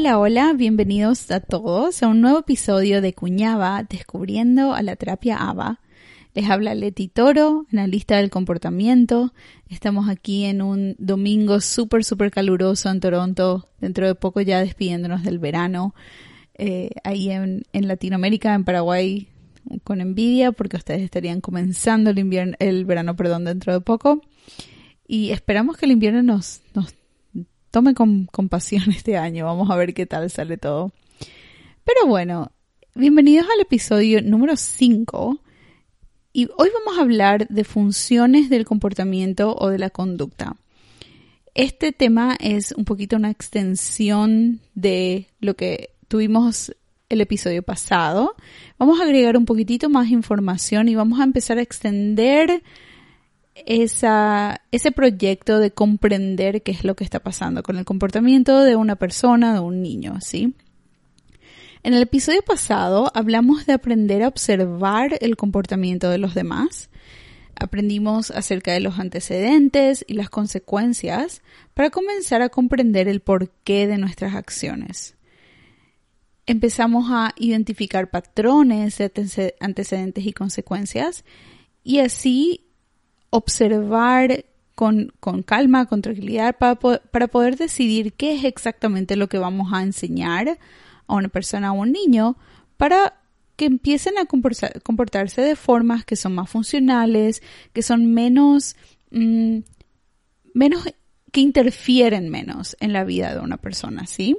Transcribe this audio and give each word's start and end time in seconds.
Hola, 0.00 0.18
hola, 0.18 0.52
bienvenidos 0.54 1.30
a 1.30 1.40
todos 1.40 2.02
a 2.02 2.08
un 2.08 2.22
nuevo 2.22 2.38
episodio 2.38 3.02
de 3.02 3.12
Cuñaba 3.12 3.82
Descubriendo 3.82 4.72
a 4.72 4.80
la 4.80 4.96
Terapia 4.96 5.36
ABA. 5.36 5.78
Les 6.32 6.48
habla 6.48 6.74
Leti 6.74 7.08
Toro, 7.08 7.66
analista 7.70 8.16
del 8.16 8.30
comportamiento. 8.30 9.34
Estamos 9.68 10.08
aquí 10.08 10.46
en 10.46 10.62
un 10.62 10.96
domingo 10.98 11.60
súper, 11.60 12.02
súper 12.02 12.30
caluroso 12.30 12.88
en 12.88 13.00
Toronto, 13.00 13.68
dentro 13.78 14.06
de 14.06 14.14
poco 14.14 14.40
ya 14.40 14.60
despidiéndonos 14.60 15.22
del 15.22 15.38
verano. 15.38 15.94
Eh, 16.54 16.92
ahí 17.04 17.30
en, 17.30 17.64
en, 17.74 17.86
Latinoamérica, 17.86 18.54
en 18.54 18.64
Paraguay, 18.64 19.28
con 19.84 20.00
envidia, 20.00 20.50
porque 20.52 20.78
ustedes 20.78 21.02
estarían 21.02 21.42
comenzando 21.42 22.08
el, 22.08 22.18
invierno, 22.18 22.56
el 22.58 22.86
verano 22.86 23.16
perdón, 23.16 23.44
dentro 23.44 23.74
de 23.74 23.82
poco. 23.82 24.22
Y 25.06 25.32
esperamos 25.32 25.76
que 25.76 25.84
el 25.84 25.92
invierno 25.92 26.22
nos, 26.22 26.62
nos 26.72 26.94
tome 27.70 27.94
con 27.94 28.26
compasión 28.26 28.84
este 28.90 29.16
año. 29.16 29.46
Vamos 29.46 29.70
a 29.70 29.76
ver 29.76 29.94
qué 29.94 30.06
tal 30.06 30.30
sale 30.30 30.56
todo. 30.56 30.92
Pero 31.84 32.06
bueno, 32.06 32.52
bienvenidos 32.94 33.46
al 33.52 33.60
episodio 33.60 34.22
número 34.22 34.56
5. 34.56 35.38
Y 36.32 36.48
hoy 36.56 36.68
vamos 36.72 36.98
a 36.98 37.02
hablar 37.02 37.48
de 37.48 37.64
funciones 37.64 38.50
del 38.50 38.64
comportamiento 38.64 39.56
o 39.56 39.68
de 39.68 39.78
la 39.78 39.90
conducta. 39.90 40.56
Este 41.54 41.90
tema 41.90 42.36
es 42.38 42.72
un 42.72 42.84
poquito 42.84 43.16
una 43.16 43.30
extensión 43.30 44.60
de 44.74 45.26
lo 45.40 45.54
que 45.54 45.90
tuvimos 46.06 46.72
el 47.08 47.20
episodio 47.20 47.64
pasado. 47.64 48.36
Vamos 48.78 49.00
a 49.00 49.04
agregar 49.04 49.36
un 49.36 49.44
poquitito 49.44 49.88
más 49.88 50.10
información 50.10 50.88
y 50.88 50.94
vamos 50.94 51.18
a 51.18 51.24
empezar 51.24 51.58
a 51.58 51.62
extender 51.62 52.62
ese 53.66 54.92
proyecto 54.92 55.58
de 55.58 55.70
comprender 55.70 56.62
qué 56.62 56.72
es 56.72 56.84
lo 56.84 56.94
que 56.96 57.04
está 57.04 57.20
pasando 57.20 57.62
con 57.62 57.76
el 57.76 57.84
comportamiento 57.84 58.60
de 58.60 58.76
una 58.76 58.96
persona, 58.96 59.54
de 59.54 59.60
un 59.60 59.82
niño, 59.82 60.18
¿sí? 60.20 60.54
En 61.82 61.94
el 61.94 62.02
episodio 62.02 62.42
pasado 62.42 63.10
hablamos 63.14 63.64
de 63.64 63.72
aprender 63.72 64.22
a 64.22 64.28
observar 64.28 65.16
el 65.20 65.36
comportamiento 65.36 66.10
de 66.10 66.18
los 66.18 66.34
demás. 66.34 66.90
Aprendimos 67.56 68.30
acerca 68.30 68.72
de 68.72 68.80
los 68.80 68.98
antecedentes 68.98 70.04
y 70.06 70.14
las 70.14 70.30
consecuencias 70.30 71.42
para 71.74 71.90
comenzar 71.90 72.42
a 72.42 72.50
comprender 72.50 73.08
el 73.08 73.20
porqué 73.20 73.86
de 73.86 73.98
nuestras 73.98 74.34
acciones. 74.34 75.16
Empezamos 76.46 77.06
a 77.10 77.34
identificar 77.36 78.10
patrones 78.10 78.98
de 78.98 79.54
antecedentes 79.60 80.26
y 80.26 80.32
consecuencias 80.32 81.24
y 81.82 82.00
así 82.00 82.69
observar 83.30 84.44
con, 84.74 85.12
calma, 85.44 85.86
con 85.86 86.02
tranquilidad, 86.02 86.56
para, 86.56 86.76
para 86.76 87.28
poder 87.28 87.56
decidir 87.56 88.14
qué 88.14 88.34
es 88.34 88.44
exactamente 88.44 89.16
lo 89.16 89.28
que 89.28 89.38
vamos 89.38 89.72
a 89.72 89.82
enseñar 89.82 90.58
a 91.06 91.14
una 91.14 91.28
persona 91.28 91.72
o 91.72 91.80
un 91.80 91.92
niño 91.92 92.36
para 92.76 93.20
que 93.56 93.66
empiecen 93.66 94.16
a 94.16 94.24
comportarse 94.24 95.42
de 95.42 95.54
formas 95.54 96.06
que 96.06 96.16
son 96.16 96.34
más 96.34 96.48
funcionales, 96.48 97.42
que 97.74 97.82
son 97.82 98.14
menos, 98.14 98.74
mm, 99.10 99.58
menos, 100.54 100.88
que 101.30 101.40
interfieren 101.42 102.30
menos 102.30 102.74
en 102.80 102.94
la 102.94 103.04
vida 103.04 103.34
de 103.34 103.40
una 103.40 103.58
persona, 103.58 104.06
¿sí? 104.06 104.34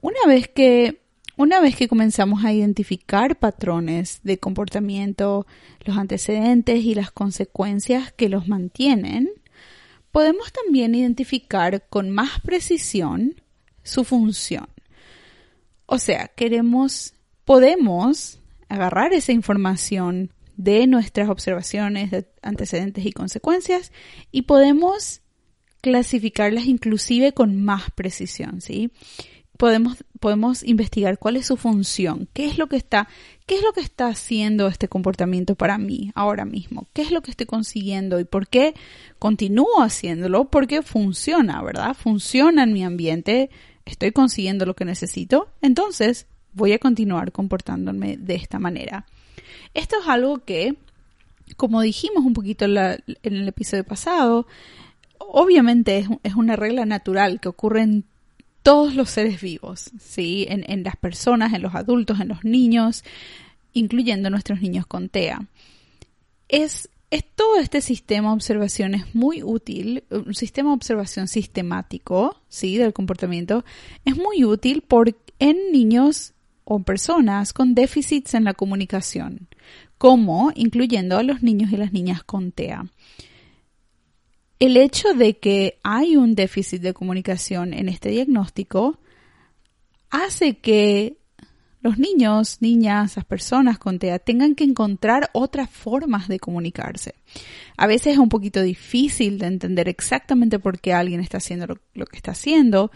Una 0.00 0.20
vez 0.28 0.46
que 0.46 1.02
una 1.36 1.60
vez 1.60 1.76
que 1.76 1.88
comenzamos 1.88 2.44
a 2.44 2.52
identificar 2.52 3.36
patrones 3.38 4.20
de 4.22 4.38
comportamiento, 4.38 5.46
los 5.84 5.96
antecedentes 5.96 6.84
y 6.84 6.94
las 6.94 7.10
consecuencias 7.10 8.12
que 8.12 8.28
los 8.28 8.48
mantienen, 8.48 9.30
podemos 10.12 10.52
también 10.52 10.94
identificar 10.94 11.86
con 11.88 12.10
más 12.10 12.40
precisión 12.40 13.40
su 13.82 14.04
función. 14.04 14.68
O 15.86 15.98
sea, 15.98 16.28
queremos, 16.28 17.14
podemos 17.44 18.38
agarrar 18.68 19.12
esa 19.12 19.32
información 19.32 20.30
de 20.56 20.86
nuestras 20.86 21.28
observaciones 21.28 22.10
de 22.10 22.26
antecedentes 22.42 23.04
y 23.04 23.12
consecuencias 23.12 23.92
y 24.30 24.42
podemos 24.42 25.20
clasificarlas 25.80 26.66
inclusive 26.66 27.32
con 27.32 27.62
más 27.62 27.90
precisión, 27.90 28.60
¿sí? 28.60 28.90
Podemos, 29.56 30.04
podemos 30.20 30.62
investigar 30.64 31.18
cuál 31.18 31.36
es 31.36 31.46
su 31.46 31.56
función, 31.56 32.28
qué 32.32 32.46
es 32.46 32.58
lo 32.58 32.68
que 32.68 32.76
está, 32.76 33.08
qué 33.46 33.56
es 33.56 33.62
lo 33.62 33.72
que 33.72 33.80
está 33.80 34.08
haciendo 34.08 34.66
este 34.66 34.88
comportamiento 34.88 35.54
para 35.54 35.78
mí 35.78 36.10
ahora 36.14 36.44
mismo, 36.44 36.88
qué 36.92 37.02
es 37.02 37.10
lo 37.10 37.22
que 37.22 37.30
estoy 37.30 37.46
consiguiendo 37.46 38.18
y 38.18 38.24
por 38.24 38.48
qué 38.48 38.74
continúo 39.18 39.82
haciéndolo, 39.82 40.46
porque 40.46 40.82
funciona, 40.82 41.62
¿verdad? 41.62 41.94
Funciona 41.94 42.64
en 42.64 42.72
mi 42.72 42.84
ambiente, 42.84 43.50
estoy 43.84 44.12
consiguiendo 44.12 44.66
lo 44.66 44.74
que 44.74 44.84
necesito, 44.84 45.48
entonces 45.62 46.26
voy 46.52 46.72
a 46.72 46.78
continuar 46.78 47.32
comportándome 47.32 48.16
de 48.16 48.34
esta 48.34 48.58
manera. 48.58 49.06
Esto 49.72 49.96
es 50.00 50.08
algo 50.08 50.44
que, 50.44 50.76
como 51.56 51.80
dijimos 51.80 52.24
un 52.24 52.32
poquito 52.32 52.64
en, 52.64 52.76
el 53.22 53.48
episodio 53.48 53.84
pasado, 53.84 54.46
obviamente 55.18 55.98
es, 55.98 56.08
es, 56.22 56.34
una 56.34 56.56
regla 56.56 56.86
natural 56.86 57.40
que 57.40 57.48
ocurre 57.48 57.82
en 57.82 58.04
todos 58.64 58.94
los 58.94 59.10
seres 59.10 59.42
vivos, 59.42 59.90
¿sí? 60.00 60.46
En, 60.48 60.82
las 60.84 60.96
personas, 60.96 61.52
en 61.52 61.60
los 61.60 61.74
adultos, 61.74 62.18
en 62.18 62.28
los 62.28 62.44
niños, 62.44 63.04
incluyendo 63.74 64.30
nuestros 64.30 64.62
niños 64.62 64.86
con 64.86 65.10
TEA. 65.10 65.46
Es, 66.48 66.88
es 67.10 67.24
todo 67.36 67.58
este 67.58 67.82
sistema 67.82 68.30
de 68.30 68.34
observación 68.34 68.94
es 68.94 69.14
muy 69.14 69.42
útil, 69.42 70.04
un 70.08 70.34
sistema 70.34 70.70
de 70.70 70.76
observación 70.76 71.28
sistemático, 71.28 72.40
¿sí? 72.48 72.78
Del 72.78 72.94
comportamiento, 72.94 73.66
es 74.06 74.16
muy 74.16 74.44
útil 74.44 74.80
por, 74.80 75.14
en 75.38 75.70
niños 75.70 76.32
o 76.64 76.80
personas 76.80 77.52
con 77.52 77.74
déficits 77.74 78.32
en 78.32 78.44
la 78.44 78.54
comunicación, 78.54 79.46
como 79.98 80.52
incluyendo 80.54 81.18
a 81.18 81.22
los 81.22 81.42
niños 81.42 81.70
y 81.70 81.76
las 81.76 81.92
niñas 81.92 82.24
con 82.24 82.50
TEA 82.50 82.86
el 84.58 84.76
hecho 84.76 85.14
de 85.14 85.38
que 85.38 85.78
hay 85.82 86.16
un 86.16 86.34
déficit 86.34 86.80
de 86.80 86.94
comunicación 86.94 87.74
en 87.74 87.88
este 87.88 88.10
diagnóstico 88.10 88.98
hace 90.10 90.58
que 90.58 91.18
los 91.84 91.98
niños, 91.98 92.58
niñas, 92.60 93.16
las 93.16 93.26
personas 93.26 93.78
con 93.78 93.98
TEA 93.98 94.18
tengan 94.18 94.54
que 94.54 94.64
encontrar 94.64 95.28
otras 95.34 95.68
formas 95.68 96.28
de 96.28 96.40
comunicarse. 96.40 97.14
A 97.76 97.86
veces 97.86 98.14
es 98.14 98.18
un 98.18 98.30
poquito 98.30 98.62
difícil 98.62 99.38
de 99.38 99.48
entender 99.48 99.88
exactamente 99.90 100.58
por 100.58 100.80
qué 100.80 100.94
alguien 100.94 101.20
está 101.20 101.38
haciendo 101.38 101.66
lo, 101.92 102.06
que 102.06 102.16
está 102.16 102.30
haciendo 102.30 102.90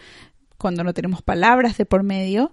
cuando 0.57 0.83
no 0.83 0.95
tenemos 0.95 1.21
palabras 1.21 1.77
de 1.77 1.85
por 1.85 2.01
medio. 2.01 2.51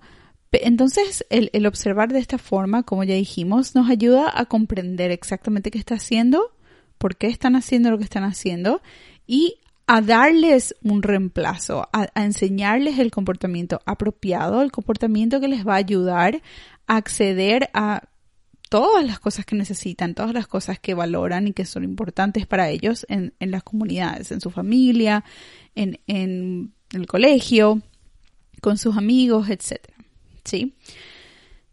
Entonces, 0.53 1.25
el, 1.31 1.49
el 1.55 1.67
observar 1.67 2.13
de 2.13 2.19
esta 2.19 2.37
forma, 2.37 2.83
como 2.83 3.03
ya 3.05 3.15
dijimos, 3.15 3.75
nos 3.75 3.89
ayuda 3.89 4.31
a 4.35 4.45
comprender 4.45 5.11
exactamente 5.13 5.71
qué 5.71 5.79
está 5.79 5.95
haciendo 5.95 6.51
por 6.99 7.17
qué 7.17 7.29
están 7.29 7.57
haciendo 7.57 7.91
lo 7.91 7.99
que 7.99 8.05
están 8.05 8.25
haciendo 8.25 8.83
y 9.27 9.59
a 9.87 10.01
darles 10.01 10.75
un 10.83 11.03
reemplazo, 11.03 11.89
a, 11.93 12.09
enseñarles 12.21 12.99
el 12.99 13.11
comportamiento 13.11 13.81
apropiado, 13.87 14.63
el 14.63 14.73
comportamiento 14.73 15.41
que 15.41 15.49
les 15.49 15.67
va 15.67 15.75
a 15.75 15.77
ayudar 15.77 16.43
a 16.87 16.97
acceder 16.97 17.71
a 17.73 18.03
todas 18.69 19.05
las 19.07 19.21
cosas 19.21 19.47
que 19.47 19.55
necesitan, 19.55 20.15
todas 20.15 20.35
las 20.35 20.49
cosas 20.49 20.81
que 20.81 20.95
valoran 20.95 21.47
y 21.47 21.53
que 21.53 21.65
son 21.65 21.85
importantes 21.85 22.47
para 22.47 22.69
ellos 22.69 23.07
en, 23.09 23.33
las 23.39 23.63
comunidades, 23.63 24.33
en 24.33 24.41
su 24.41 24.51
familia, 24.51 25.25
en, 25.77 26.01
en, 26.09 26.73
el 26.93 27.07
colegio, 27.07 27.81
con 28.61 28.79
sus 28.79 28.97
amigos, 28.97 29.49
etc. 29.51 29.81
¿Sí? 30.45 30.75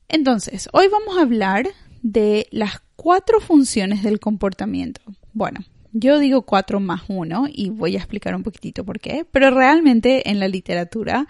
Entonces, 0.07 0.69
hoy 0.71 0.87
vamos 0.91 1.17
a 1.17 1.21
hablar 1.21 1.67
de 2.03 2.47
las 2.51 2.81
cuatro 3.03 3.41
funciones 3.41 4.01
del 4.01 4.21
comportamiento. 4.21 5.01
Bueno, 5.33 5.59
yo 5.91 6.19
digo 6.19 6.44
cuatro 6.44 6.79
más 6.79 7.01
uno 7.09 7.47
y 7.51 7.69
voy 7.69 7.95
a 7.95 8.00
explicar 8.00 8.33
un 8.33 8.44
poquitito 8.44 8.85
por 8.85 9.01
qué, 9.01 9.25
pero 9.29 9.51
realmente 9.51 10.29
en 10.29 10.39
la 10.39 10.47
literatura 10.47 11.27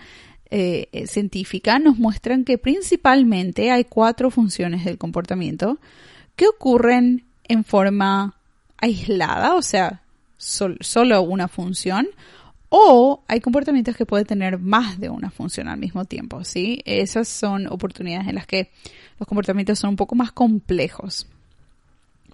eh, 0.52 0.88
eh, 0.92 1.08
científica 1.08 1.80
nos 1.80 1.98
muestran 1.98 2.46
que 2.46 2.60
principalmente 2.60 3.72
hay 3.72 3.86
cuatro 3.86 4.30
funciones 4.30 4.86
del 4.86 5.00
comportamiento 5.00 5.80
que 6.36 6.48
ocurren 6.48 7.25
en 7.46 7.64
forma 7.64 8.36
aislada, 8.78 9.56
o 9.56 9.64
sea, 9.64 10.04
solo 10.38 11.24
una 11.24 11.48
función, 11.48 12.06
o 12.70 13.24
hay 13.28 13.40
comportamientos 13.40 13.98
que 13.98 14.06
pueden 14.06 14.28
tener 14.28 14.60
más 14.60 15.00
de 15.00 15.10
una 15.10 15.31
función 15.31 15.68
al 15.68 15.80
mismo 15.80 16.06
tiempo, 16.06 16.44
¿sí? 16.44 16.84
Esas 16.86 17.28
son 17.28 17.66
oportunidades 17.66 18.28
en 18.28 18.36
las 18.36 18.46
que 18.46 18.70
los 19.18 19.28
comportamientos 19.28 19.80
son 19.80 19.90
un 19.92 19.96
poco 19.96 20.14
más 20.14 20.31
complejos. 20.31 21.28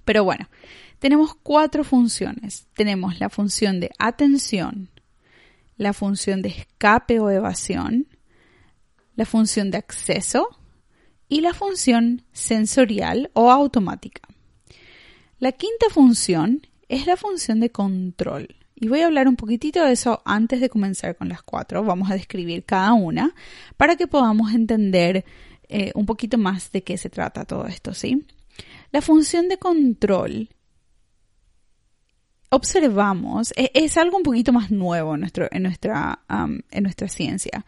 Pero 0.09 0.23
bueno, 0.23 0.49
tenemos 0.97 1.35
cuatro 1.35 1.83
funciones. 1.83 2.65
Tenemos 2.73 3.19
la 3.19 3.29
función 3.29 3.79
de 3.79 3.91
atención, 3.99 4.89
la 5.77 5.93
función 5.93 6.41
de 6.41 6.49
escape 6.49 7.19
o 7.19 7.29
evasión, 7.29 8.07
la 9.13 9.27
función 9.27 9.69
de 9.69 9.77
acceso 9.77 10.49
y 11.27 11.41
la 11.41 11.53
función 11.53 12.23
sensorial 12.31 13.29
o 13.33 13.51
automática. 13.51 14.27
La 15.37 15.51
quinta 15.51 15.91
función 15.91 16.65
es 16.87 17.05
la 17.05 17.15
función 17.15 17.59
de 17.59 17.69
control 17.69 18.55
Y 18.73 18.87
voy 18.87 19.01
a 19.01 19.05
hablar 19.05 19.27
un 19.27 19.35
poquitito 19.35 19.85
de 19.85 19.91
eso 19.91 20.23
antes 20.25 20.59
de 20.59 20.69
comenzar 20.69 21.17
con 21.17 21.29
las 21.29 21.43
cuatro. 21.43 21.83
Vamos 21.83 22.09
a 22.09 22.15
describir 22.15 22.65
cada 22.65 22.93
una 22.93 23.35
para 23.77 23.95
que 23.95 24.07
podamos 24.07 24.53
entender 24.55 25.23
eh, 25.67 25.91
un 25.93 26.07
poquito 26.07 26.39
más 26.39 26.71
de 26.71 26.81
qué 26.81 26.97
se 26.97 27.11
trata 27.11 27.45
todo 27.45 27.67
esto, 27.67 27.93
¿sí? 27.93 28.25
La 28.91 29.01
función 29.01 29.47
de 29.49 29.57
control 29.57 30.49
observamos, 32.49 33.53
e, 33.55 33.71
es, 33.73 33.97
algo 33.97 34.17
un 34.17 34.23
poquito 34.23 34.51
más 34.51 34.71
nuevo 34.71 35.13
en, 35.13 35.21
nuestro, 35.21 35.47
en, 35.51 35.63
nuestra, 35.63 36.19
en 36.29 36.83
nuestra 36.83 37.07
ciencia. 37.07 37.65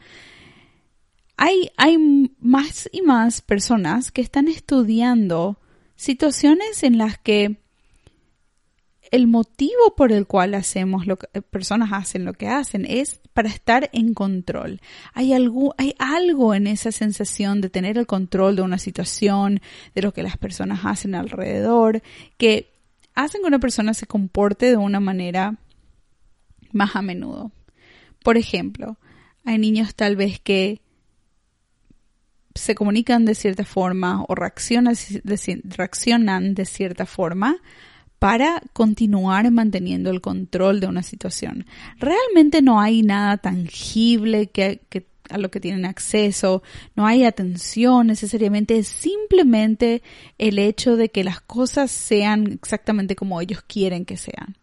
Hay, 1.38 1.72
hay 1.78 1.98
más 2.40 2.90
y 2.92 3.02
más 3.02 3.42
personas 3.42 4.12
que 4.12 4.22
están 4.22 4.48
estudiando 4.48 5.60
situaciones 5.96 6.84
en 6.84 6.98
las 6.98 7.18
que 7.18 7.61
el 9.12 9.28
motivo 9.28 9.94
por 9.96 10.14
el 10.14 10.26
cual 10.26 10.54
hacemos 10.56 11.06
lo 11.06 11.18
que 11.18 11.28
eh, 11.34 11.42
personas 11.42 11.92
hacen 11.92 12.24
lo 12.24 12.34
que 12.34 12.48
hacen 12.48 12.86
es 12.86 13.20
para 13.34 13.50
estar 13.50 13.90
en 13.94 14.14
control. 14.14 14.80
Hay 15.14 15.34
algo, 15.34 15.76
hay 15.78 15.96
algo 16.00 16.54
en 16.54 16.66
esa 16.66 16.92
sensación 16.94 17.60
de 17.60 17.70
tener 17.70 17.98
el 17.98 18.08
control 18.08 18.56
de 18.56 18.62
una 18.62 18.78
situación, 18.78 19.62
de 19.94 20.02
lo 20.02 20.14
que 20.14 20.24
las 20.24 20.38
personas 20.38 20.82
hacen 20.86 21.14
alrededor, 21.14 22.02
que 22.38 22.74
hacen 23.14 23.42
que 23.42 23.48
una 23.48 23.60
persona 23.60 23.94
se 23.94 24.08
comporte 24.08 24.68
de 24.68 24.78
una 24.78 25.02
manera 25.02 25.58
más 26.72 26.96
a 26.96 27.02
menudo. 27.02 27.52
Por 28.24 28.38
ejemplo, 28.38 28.98
hay 29.44 29.58
niños 29.58 29.94
tal 29.94 30.16
vez 30.16 30.40
que 30.40 30.82
se 32.56 32.76
comunican 32.76 33.26
de 33.26 33.36
cierta 33.36 33.66
forma 33.66 34.24
o 34.28 34.36
reaccionan 34.36 34.96
reaccionan 35.64 36.54
de 36.54 36.66
cierta 36.66 37.06
forma 37.06 37.62
para 38.22 38.62
continuar 38.74 39.50
manteniendo 39.50 40.12
el 40.12 40.22
control 40.22 40.80
de 40.80 40.86
una 40.86 41.02
situación. 41.02 41.66
Realmente 41.98 42.62
no 42.62 42.80
hay 42.80 43.02
nada 43.02 43.38
tangible 43.38 44.52
a 45.28 45.38
lo 45.40 45.50
que 45.50 45.60
tienen 45.60 45.86
acceso, 45.86 46.62
no 46.96 47.08
hay 47.08 47.24
atención 47.24 48.06
necesariamente, 48.06 48.78
es 48.78 48.90
simplemente 48.90 50.04
el 50.38 50.60
hecho 50.60 50.98
de 50.98 51.10
que 51.10 51.24
las 51.24 51.42
cosas 51.42 51.90
sean 51.90 52.46
exactamente 52.46 53.16
como 53.16 53.42
ellos 53.42 53.64
quieren 53.66 54.06
que 54.06 54.18
sean. 54.18 54.56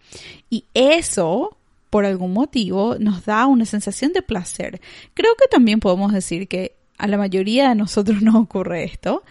Y 0.48 0.66
eso, 0.72 1.56
por 1.90 2.06
algún 2.06 2.34
motivo, 2.34 2.94
nos 3.00 3.24
da 3.24 3.46
una 3.46 3.64
sensación 3.64 4.12
de 4.12 4.22
placer. 4.22 4.80
Creo 5.14 5.32
que 5.34 5.48
también 5.48 5.80
podemos 5.80 6.12
decir 6.12 6.46
que 6.46 6.76
a 6.96 7.08
la 7.08 7.18
mayoría 7.18 7.70
de 7.70 7.74
nosotros 7.74 8.22
no 8.22 8.38
ocurre 8.38 8.84
esto, 8.84 9.24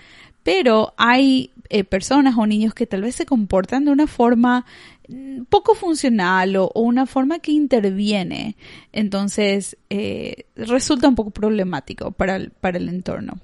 pero 0.47 0.94
hay 0.95 1.51
eh, 1.67 1.83
personas 1.83 2.38
o 2.38 2.47
niños 2.47 2.73
que 2.73 2.88
tal 2.88 3.01
vez 3.01 3.15
se 3.15 3.25
comportan 3.25 3.83
de 3.83 3.91
una 3.91 4.07
forma 4.07 4.65
mm, 5.09 5.41
poco 5.49 5.75
funcional 5.75 6.55
o, 6.55 6.71
una 6.73 7.05
forma 7.05 7.39
que 7.39 7.51
interviene. 7.51 8.55
Entonces 8.94 9.75
eh, 9.89 10.45
resulta 10.55 11.09
un 11.09 11.15
poco 11.15 11.31
problemático 11.31 12.11
para 12.11 12.38
el, 12.38 12.51
para 12.51 12.77
el 12.77 12.88
entorno. 12.88 13.39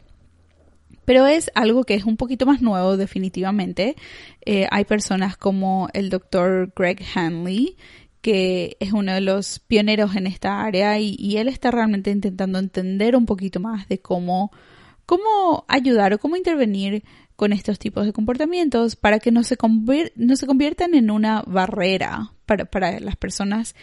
Pero 1.03 1.27
es 1.27 1.51
algo 1.55 1.83
que 1.83 1.95
es 1.95 2.05
un 2.05 2.15
poquito 2.15 2.45
más 2.45 2.61
nuevo 2.61 2.95
definitivamente. 2.95 3.97
Eh, 4.45 4.65
hay 4.71 4.85
personas 4.85 5.35
como 5.35 5.89
el 5.91 6.09
doctor 6.09 6.71
Greg 6.73 7.03
Hanley, 7.15 7.75
que 8.21 8.77
es 8.79 8.93
uno 8.93 9.13
de 9.13 9.19
los 9.19 9.59
pioneros 9.59 10.15
en 10.15 10.25
esta 10.25 10.63
área 10.63 10.97
y, 10.99 11.17
y 11.19 11.35
él 11.35 11.49
está 11.49 11.69
realmente 11.69 12.11
intentando 12.11 12.59
entender 12.59 13.17
un 13.17 13.25
poquito 13.25 13.59
más 13.59 13.89
de 13.89 13.99
cómo 13.99 14.53
cómo 15.05 15.65
ayudar 15.67 16.13
o 16.13 16.19
cómo 16.19 16.35
intervenir 16.35 17.03
con 17.35 17.53
estos 17.53 17.79
tipos 17.79 18.05
de 18.05 18.13
comportamientos 18.13 18.95
para 18.95 19.19
que 19.19 19.31
no 19.31 19.43
se, 19.43 19.57
no 20.15 20.35
se 20.35 20.47
conviertan 20.47 20.93
en 20.93 21.11
una 21.11 21.41
barrera 21.45 22.31
para, 22.45 22.65
para 22.65 22.99
las 22.99 23.15
personas 23.15 23.75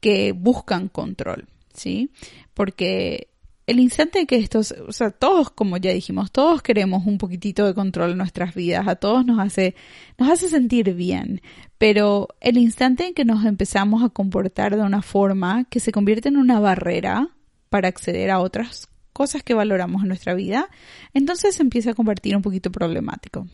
que 0.00 0.32
buscan 0.32 0.88
control, 0.88 1.46
¿sí? 1.72 2.10
Porque 2.52 3.28
el 3.66 3.80
instante 3.80 4.20
en 4.20 4.26
que 4.26 4.36
estos, 4.36 4.74
o 4.86 4.92
sea, 4.92 5.10
todos, 5.10 5.50
como 5.50 5.76
ya 5.78 5.92
dijimos, 5.92 6.30
todos 6.30 6.62
queremos 6.62 7.06
un 7.06 7.18
poquitito 7.18 7.66
de 7.66 7.74
control 7.74 8.12
en 8.12 8.18
nuestras 8.18 8.54
vidas, 8.54 8.86
a 8.86 8.96
todos 8.96 9.24
nos 9.24 9.38
hace, 9.38 9.74
nos 10.18 10.30
hace 10.30 10.48
sentir 10.48 10.94
bien, 10.94 11.40
pero 11.78 12.28
el 12.40 12.58
instante 12.58 13.06
en 13.06 13.14
que 13.14 13.24
nos 13.24 13.44
empezamos 13.44 14.02
a 14.02 14.10
comportar 14.10 14.76
de 14.76 14.82
una 14.82 15.02
forma 15.02 15.64
que 15.64 15.80
se 15.80 15.92
convierte 15.92 16.28
en 16.28 16.36
una 16.36 16.60
barrera 16.60 17.30
para 17.70 17.88
acceder 17.88 18.30
a 18.30 18.40
otras 18.40 18.88
cosas 19.14 19.42
que 19.42 19.54
valoramos 19.54 20.02
en 20.02 20.08
nuestra 20.08 20.34
vida, 20.34 20.68
entonces 21.14 21.54
se 21.54 21.62
empieza 21.62 21.92
a 21.92 21.94
convertir 21.94 22.36
un 22.36 22.42
poquito 22.42 22.70
problemático. 22.70 23.46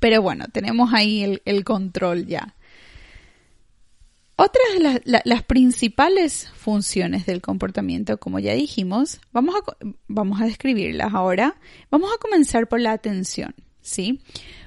Pero 0.00 0.22
bueno, 0.22 0.46
tenemos 0.50 0.92
ahí 0.92 1.40
el, 1.44 1.64
control 1.64 2.26
ya. 2.26 2.54
Otras 4.36 5.04
de 5.04 5.20
las, 5.24 5.42
principales 5.44 6.50
funciones 6.56 7.26
del 7.26 7.40
comportamiento, 7.40 8.18
como 8.18 8.40
ya 8.40 8.54
dijimos, 8.54 9.20
vamos 9.32 9.54
a, 9.54 9.86
vamos 10.08 10.40
a 10.40 10.46
describirlas 10.46 11.14
ahora. 11.14 11.54
Vamos 11.90 12.10
a 12.12 12.18
comenzar 12.18 12.66
por 12.66 12.80
la 12.80 12.92
atención, 12.92 13.54
¿sí? 13.80 14.20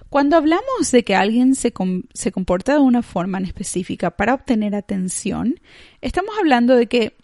Cuando 0.09 0.37
hablamos 0.37 0.91
de 0.91 1.03
que 1.03 1.15
alguien 1.15 1.55
se, 1.55 1.73
se 2.13 2.31
comporta 2.31 2.73
de 2.73 2.79
una 2.79 3.01
forma 3.01 3.39
en 3.39 3.45
específica 3.45 4.11
para 4.11 4.35
obtener 4.35 4.73
atención, 4.75 5.59
estamos 6.01 6.33
hablando 6.39 6.75
de 6.75 6.87
que 6.87 7.17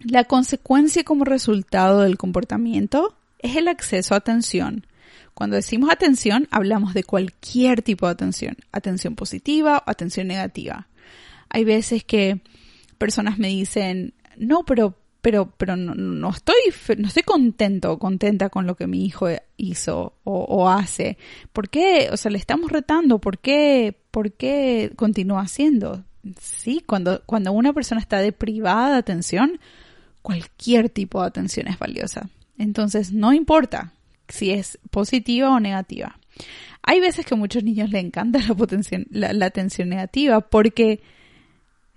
la 0.00 0.24
consecuencia 0.24 1.04
como 1.04 1.24
resultado 1.24 2.00
del 2.00 2.16
comportamiento 2.18 3.14
es 3.38 3.56
el 3.56 3.68
acceso 3.68 4.14
a 4.14 4.18
atención. 4.18 4.86
Cuando 5.34 5.56
decimos 5.56 5.90
atención, 5.90 6.48
hablamos 6.50 6.94
de 6.94 7.04
cualquier 7.04 7.82
tipo 7.82 8.06
de 8.06 8.12
atención, 8.12 8.56
atención 8.72 9.14
positiva 9.14 9.78
o 9.78 9.90
atención 9.90 10.26
negativa. 10.26 10.88
Hay 11.48 11.64
veces 11.64 12.04
que 12.04 12.40
personas 12.98 13.38
me 13.38 13.48
dicen, 13.48 14.12
no, 14.36 14.64
pero, 14.64 14.96
pero, 15.22 15.52
pero 15.56 15.76
no, 15.76 16.30
estoy, 16.30 16.56
no 16.98 17.08
estoy 17.08 17.22
contento 17.22 17.98
contenta 17.98 18.48
con 18.50 18.66
lo 18.66 18.74
que 18.74 18.86
mi 18.86 19.04
hijo 19.04 19.28
hizo 19.56 20.14
o, 20.24 20.40
o, 20.40 20.68
hace. 20.68 21.16
¿Por 21.52 21.68
qué? 21.68 22.08
O 22.12 22.16
sea, 22.16 22.30
le 22.30 22.38
estamos 22.38 22.70
retando. 22.70 23.18
¿Por 23.18 23.38
qué, 23.38 23.96
por 24.10 24.32
qué 24.32 24.92
continúa 24.96 25.42
haciendo? 25.42 26.04
Sí, 26.40 26.82
cuando, 26.86 27.22
cuando 27.24 27.52
una 27.52 27.72
persona 27.72 28.00
está 28.00 28.18
deprivada 28.18 28.90
de 28.92 28.98
atención, 28.98 29.58
cualquier 30.22 30.88
tipo 30.90 31.20
de 31.20 31.28
atención 31.28 31.68
es 31.68 31.78
valiosa. 31.78 32.28
Entonces, 32.58 33.12
no 33.12 33.32
importa 33.32 33.92
si 34.28 34.50
es 34.50 34.78
positiva 34.90 35.50
o 35.50 35.60
negativa. 35.60 36.18
Hay 36.82 37.00
veces 37.00 37.26
que 37.26 37.34
a 37.34 37.38
muchos 37.38 37.64
niños 37.64 37.90
les 37.90 38.04
encanta 38.04 38.40
la, 39.10 39.32
la, 39.32 39.46
atención 39.46 39.88
negativa 39.88 40.40
porque 40.40 41.00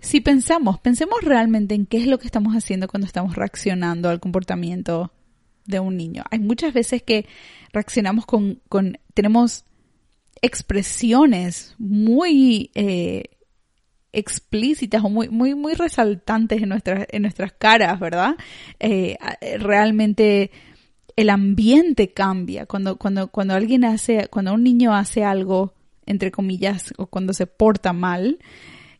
si 0.00 0.20
pensamos, 0.20 0.78
pensemos 0.80 1.20
realmente 1.22 1.74
en 1.74 1.86
qué 1.86 1.98
es 1.98 2.06
lo 2.06 2.18
que 2.18 2.26
estamos 2.26 2.54
haciendo 2.54 2.88
cuando 2.88 3.06
estamos 3.06 3.36
reaccionando 3.36 4.10
al 4.10 4.20
comportamiento 4.20 5.12
de 5.64 5.80
un 5.80 5.96
niño. 5.96 6.24
Hay 6.30 6.40
muchas 6.40 6.74
veces 6.74 7.02
que 7.02 7.26
reaccionamos 7.72 8.26
con, 8.26 8.60
con 8.68 8.98
tenemos 9.14 9.64
expresiones 10.42 11.74
muy 11.78 12.70
eh, 12.74 13.24
explícitas 14.14 15.04
o 15.04 15.10
muy, 15.10 15.28
muy, 15.28 15.54
muy 15.54 15.74
resaltantes 15.74 16.62
en 16.62 16.68
nuestras, 16.68 17.06
en 17.10 17.22
nuestras 17.22 17.52
caras, 17.52 17.98
¿verdad? 18.00 18.36
Eh, 18.80 19.16
realmente 19.58 20.50
el 21.16 21.30
ambiente 21.30 22.12
cambia. 22.12 22.66
Cuando, 22.66 22.96
cuando, 22.96 23.28
cuando 23.28 23.54
alguien 23.54 23.84
hace, 23.84 24.28
cuando 24.28 24.54
un 24.54 24.62
niño 24.62 24.94
hace 24.94 25.24
algo, 25.24 25.74
entre 26.06 26.30
comillas, 26.30 26.92
o 26.96 27.06
cuando 27.06 27.32
se 27.32 27.46
porta 27.46 27.92
mal, 27.92 28.38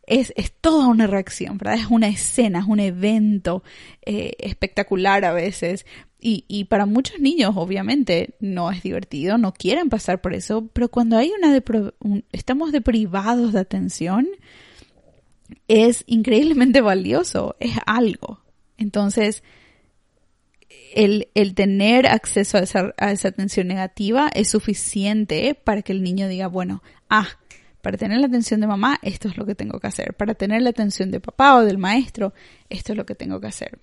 es, 0.06 0.32
es 0.36 0.52
toda 0.52 0.86
una 0.86 1.06
reacción, 1.06 1.58
¿verdad? 1.58 1.76
Es 1.76 1.90
una 1.90 2.08
escena, 2.08 2.60
es 2.60 2.66
un 2.66 2.80
evento 2.80 3.62
eh, 4.04 4.32
espectacular 4.38 5.24
a 5.24 5.32
veces. 5.32 5.86
Y, 6.20 6.44
y, 6.48 6.64
para 6.64 6.86
muchos 6.86 7.20
niños, 7.20 7.52
obviamente, 7.56 8.34
no 8.40 8.70
es 8.70 8.82
divertido, 8.82 9.36
no 9.36 9.52
quieren 9.52 9.90
pasar 9.90 10.22
por 10.22 10.34
eso, 10.34 10.68
pero 10.72 10.88
cuando 10.88 11.18
hay 11.18 11.32
una 11.36 11.60
estamos 12.32 12.72
deprivados 12.72 13.52
de 13.52 13.60
atención, 13.60 14.26
es 15.68 16.04
increíblemente 16.06 16.80
valioso, 16.80 17.56
es 17.60 17.76
algo. 17.86 18.40
Entonces, 18.76 19.42
el, 20.94 21.28
el 21.34 21.54
tener 21.54 22.06
acceso 22.06 22.58
a 22.58 22.60
esa, 22.60 23.28
atención 23.28 23.66
negativa 23.66 24.30
es 24.34 24.50
suficiente 24.50 25.54
para 25.54 25.82
que 25.82 25.92
el 25.92 26.02
niño 26.02 26.28
diga, 26.28 26.46
bueno, 26.46 26.82
ah, 27.10 27.28
para 27.82 27.98
tener 27.98 28.18
la 28.18 28.26
atención 28.26 28.60
de 28.60 28.66
mamá, 28.66 28.98
esto 29.02 29.28
es 29.28 29.36
lo 29.36 29.44
que 29.44 29.54
tengo 29.54 29.78
que 29.78 29.88
hacer. 29.88 30.14
Para 30.14 30.34
tener 30.34 30.62
la 30.62 30.70
atención 30.70 31.10
de 31.10 31.20
papá 31.20 31.56
o 31.56 31.64
del 31.64 31.78
maestro, 31.78 32.32
esto 32.70 32.92
es 32.92 32.96
lo 32.96 33.04
que 33.04 33.14
tengo 33.14 33.40
que 33.40 33.48
hacer. 33.48 33.78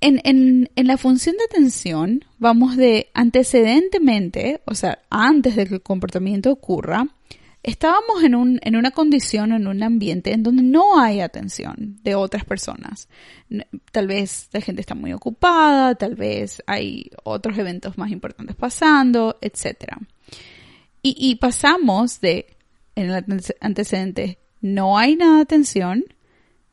En, 0.00 0.20
en, 0.24 0.70
en 0.76 0.86
la 0.86 0.96
función 0.96 1.36
de 1.36 1.44
atención, 1.44 2.24
vamos 2.38 2.76
de 2.76 3.08
antecedentemente, 3.12 4.62
o 4.64 4.74
sea, 4.74 5.00
antes 5.10 5.56
de 5.56 5.66
que 5.66 5.74
el 5.74 5.82
comportamiento 5.82 6.50
ocurra, 6.52 7.06
estábamos 7.66 8.22
en, 8.22 8.36
un, 8.36 8.60
en 8.62 8.76
una 8.76 8.92
condición, 8.92 9.52
en 9.52 9.66
un 9.66 9.82
ambiente 9.82 10.32
en 10.32 10.44
donde 10.44 10.62
no 10.62 11.00
hay 11.00 11.20
atención 11.20 11.98
de 12.02 12.14
otras 12.14 12.44
personas. 12.44 13.08
Tal 13.90 14.06
vez 14.06 14.48
la 14.52 14.60
gente 14.60 14.80
está 14.80 14.94
muy 14.94 15.12
ocupada, 15.12 15.96
tal 15.96 16.14
vez 16.14 16.62
hay 16.66 17.10
otros 17.24 17.58
eventos 17.58 17.98
más 17.98 18.12
importantes 18.12 18.54
pasando, 18.54 19.36
etc. 19.42 19.96
Y, 21.02 21.16
y 21.18 21.34
pasamos 21.36 22.20
de, 22.20 22.56
en 22.94 23.10
el 23.10 23.24
antecedente, 23.60 24.38
no 24.60 24.96
hay 24.96 25.16
nada 25.16 25.36
de 25.36 25.42
atención, 25.42 26.04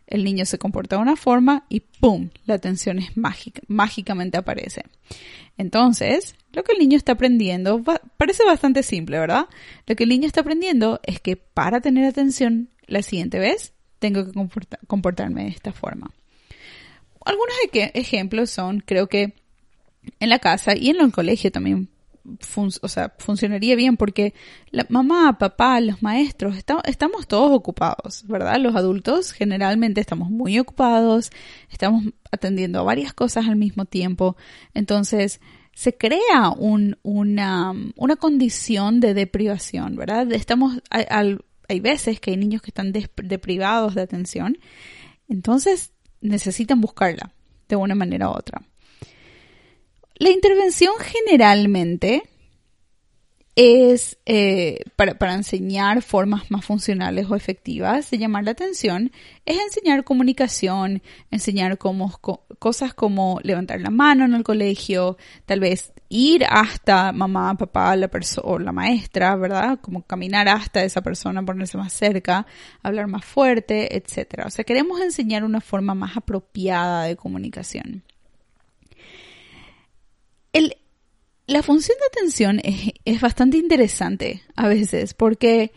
el 0.08 0.24
niño 0.24 0.46
se 0.46 0.58
comporta 0.58 0.96
de 0.96 1.02
una 1.02 1.16
forma 1.16 1.66
y 1.70 1.82
¡pum! 1.82 2.30
La 2.46 2.56
atención 2.56 3.00
es 3.00 3.16
mágica, 3.18 3.62
mágicamente 3.68 4.38
aparece. 4.38 4.84
Entonces, 5.58 6.36
lo 6.52 6.64
que 6.64 6.74
el 6.74 6.80
niño 6.80 6.98
está 6.98 7.14
aprendiendo 7.14 7.84
parece 8.18 8.44
bastante 8.46 8.84
simple, 8.84 9.20
¿verdad? 9.20 9.48
Lo 9.88 9.96
que 9.96 10.04
el 10.04 10.10
niño 10.10 10.28
está 10.28 10.42
aprendiendo 10.42 11.00
es 11.04 11.20
que 11.20 11.38
para 11.38 11.82
tener 11.82 12.06
atención 12.06 12.70
la 12.88 13.02
siguiente 13.02 13.40
vez 13.40 13.74
tengo 14.00 14.26
que 14.26 14.32
comportarme 14.88 15.44
de 15.44 15.50
esta 15.50 15.72
forma. 15.72 16.12
Algunos 17.26 17.56
ejemplos 17.72 18.50
son, 18.50 18.82
creo 18.82 19.08
que 19.08 19.34
en 20.20 20.30
la 20.30 20.40
casa 20.40 20.76
y 20.76 20.90
en 20.90 21.00
el 21.00 21.12
colegio 21.12 21.52
también 21.52 21.90
o 22.82 22.88
sea, 22.88 23.14
funcionaría 23.18 23.76
bien 23.76 23.98
porque 23.98 24.34
la 24.72 24.86
mamá, 24.90 25.38
papá, 25.38 25.80
los 25.82 26.02
maestros, 26.02 26.56
estamos 26.86 27.28
todos 27.28 27.52
ocupados, 27.52 28.24
¿verdad? 28.28 28.60
Los 28.60 28.76
adultos 28.76 29.32
generalmente 29.34 30.00
estamos 30.00 30.30
muy 30.30 30.58
ocupados, 30.58 31.32
estamos 31.70 32.06
atendiendo 32.32 32.80
a 32.80 32.84
varias 32.84 33.14
cosas 33.14 33.48
al 33.48 33.58
mismo 33.58 33.86
tiempo, 33.86 34.38
entonces 34.74 35.42
se 35.74 35.98
crea 35.98 36.52
un, 36.58 36.98
una, 37.04 37.74
una 37.98 38.16
condición 38.16 39.00
de 39.00 39.14
deprivación, 39.14 39.96
¿verdad? 39.96 40.32
Estamos, 40.32 40.82
hay, 40.90 41.38
hay 41.68 41.80
veces 41.80 42.20
que 42.20 42.32
hay 42.32 42.38
niños 42.38 42.62
que 42.62 42.70
están 42.70 42.94
deprivados 42.94 43.96
de 43.96 44.02
atención, 44.02 44.58
entonces 45.28 45.92
necesitan 46.22 46.80
buscarla 46.80 47.34
de 47.68 47.76
una 47.76 47.96
manera 47.96 48.30
u 48.30 48.34
otra. 48.34 48.62
La 50.24 50.30
intervención 50.30 50.94
generalmente 51.02 52.24
es 53.58 54.18
eh, 54.26 54.80
para, 54.96 55.34
enseñar 55.34 56.02
formas 56.02 56.50
más 56.50 56.64
funcionales 56.64 57.30
o 57.30 57.36
efectivas 57.36 58.10
de 58.10 58.20
llamar 58.20 58.46
la 58.46 58.52
atención, 58.52 59.12
es 59.46 59.60
enseñar 59.60 60.06
comunicación, 60.06 61.04
enseñar 61.30 61.78
cosas 61.78 62.94
como 62.94 63.42
levantar 63.44 63.82
la 63.82 63.90
mano 63.90 64.24
en 64.24 64.34
el 64.34 64.44
colegio, 64.44 65.18
tal 65.46 65.60
vez 65.60 65.92
ir 66.08 66.46
hasta 66.50 67.12
mamá, 67.12 67.56
papá, 67.58 67.94
la 67.98 68.10
o 68.44 68.60
la 68.60 68.72
maestra, 68.72 69.36
¿verdad? 69.36 69.80
Como 69.82 70.04
caminar 70.04 70.48
hasta 70.48 70.86
esa 70.86 71.02
persona, 71.02 71.44
ponerse 71.44 71.78
más 71.78 71.92
cerca, 71.92 72.48
hablar 72.82 73.08
más 73.08 73.26
fuerte, 73.26 73.98
etc. 73.98 74.44
O 74.46 74.50
sea, 74.50 74.64
queremos 74.64 75.02
enseñar 75.02 75.44
una 75.44 75.60
forma 75.60 75.94
más 75.94 76.16
apropiada 76.16 77.04
de 77.08 77.18
comunicación 77.18 78.04
la 81.46 81.62
función 81.62 81.98
de 82.00 82.20
atención 82.20 82.62
es, 83.06 83.22
bastante 83.22 83.58
interesante 83.58 84.42
a 84.56 84.68
veces 84.68 85.14
porque 85.14 85.72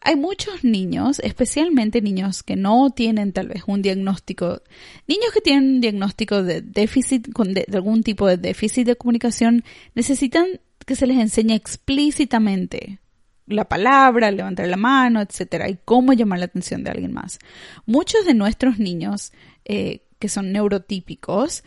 hay 0.00 0.16
muchos 0.16 0.64
niños, 0.64 1.20
especialmente 1.20 2.00
niños 2.00 2.42
que 2.42 2.56
no 2.56 2.90
tienen 2.90 3.32
tal 3.32 3.48
vez 3.48 3.62
un 3.66 3.82
diagnóstico, 3.82 4.62
niños 5.06 5.32
que 5.32 5.40
tienen 5.40 5.74
un 5.74 5.80
diagnóstico 5.80 6.42
de 6.42 6.60
déficit, 6.60 7.28
de, 7.28 7.66
algún 7.72 8.02
tipo 8.02 8.26
de 8.26 8.36
déficit 8.36 8.86
de 8.86 8.96
comunicación, 8.96 9.62
necesitan 9.94 10.46
que 10.84 10.96
se 10.96 11.06
les 11.06 11.18
enseñe 11.18 11.54
explícitamente 11.54 12.98
la 13.46 13.68
palabra, 13.68 14.30
levantar 14.30 14.66
la 14.66 14.76
mano, 14.76 15.20
etcétera, 15.20 15.68
y 15.68 15.78
cómo 15.84 16.14
llamar 16.14 16.40
la 16.40 16.46
atención 16.46 16.82
de 16.82 16.90
alguien 16.90 17.12
más. 17.12 17.38
Muchos 17.86 18.24
de 18.24 18.34
nuestros 18.34 18.78
niños 18.78 19.32
eh, 19.64 20.02
que 20.18 20.28
son 20.28 20.52
neurotípicos 20.52 21.62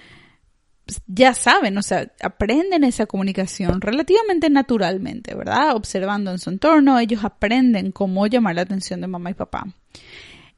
ya 1.08 1.34
saben, 1.34 1.78
o 1.78 1.82
sea, 1.82 2.12
aprenden 2.22 2.84
esa 2.84 3.06
comunicación 3.06 3.82
relativamente 3.82 4.50
naturalmente, 4.50 5.34
¿verdad? 5.34 5.76
Observando 5.76 6.32
en 6.32 6.40
su 6.40 6.50
entorno, 6.50 7.00
ellos 7.00 7.24
aprenden 7.24 7.92
cómo 7.92 8.28
llamar 8.28 8.56
la 8.56 8.62
atención 8.62 9.02
de 9.02 9.08
mamá 9.08 9.32
y 9.32 9.34
papá. 9.34 9.66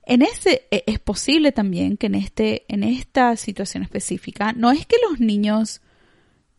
En 0.05 0.21
ese 0.21 0.67
e, 0.71 0.83
es 0.85 0.99
posible 0.99 1.51
también 1.51 1.97
que 1.97 2.07
en 2.07 2.15
este 2.15 2.65
en 2.67 2.83
esta 2.83 3.35
situación 3.35 3.83
específica 3.83 4.53
no 4.53 4.71
es 4.71 4.85
que 4.85 4.95
los 5.09 5.19
niños 5.19 5.81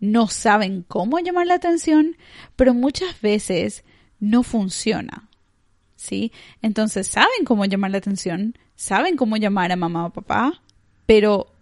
no 0.01 0.29
saben 0.29 0.85
cómo 0.87 1.19
llamar 1.19 1.47
la 1.47 1.55
atención, 1.55 2.17
pero 2.57 2.73
muchas 2.75 3.21
veces 3.21 3.85
no 4.21 4.43
funciona. 4.43 5.29
¿Sí? 5.97 6.31
Entonces 6.63 7.09
saben 7.09 7.45
cómo 7.45 7.65
llamar 7.65 7.91
la 7.91 7.99
atención, 7.99 8.57
saben 8.77 9.17
cómo 9.17 9.37
llamar 9.37 9.73
a 9.73 9.77
mamá 9.77 10.07
o 10.07 10.11
papá, 10.11 10.63
pero 11.07 11.58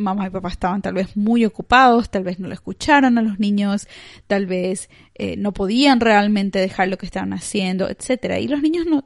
mamá 0.00 0.26
y 0.26 0.30
papá 0.30 0.48
estaban 0.48 0.82
tal 0.82 0.94
vez 0.94 1.16
muy 1.16 1.44
ocupados, 1.44 2.10
tal 2.10 2.24
vez 2.24 2.38
no 2.38 2.48
lo 2.48 2.54
escucharon 2.54 3.18
a 3.18 3.22
los 3.22 3.38
niños, 3.38 3.86
tal 4.26 4.46
vez 4.46 4.90
eh, 5.14 5.36
no 5.36 5.52
podían 5.52 6.00
realmente 6.00 6.58
dejar 6.58 6.88
lo 6.88 6.98
que 6.98 7.06
estaban 7.06 7.32
haciendo, 7.32 7.88
etcétera. 7.88 8.40
Y 8.40 8.48
los 8.48 8.62
niños 8.62 8.86
no, 8.86 9.04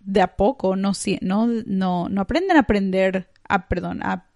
de 0.00 0.20
a 0.20 0.36
poco, 0.36 0.76
no, 0.76 0.92
no, 1.20 1.46
no, 1.46 2.08
no 2.08 2.20
aprenden 2.20 2.56
a 2.56 2.60
aprender, 2.60 3.28
a, 3.48 3.68
perdón, 3.68 4.00
a, 4.02 4.26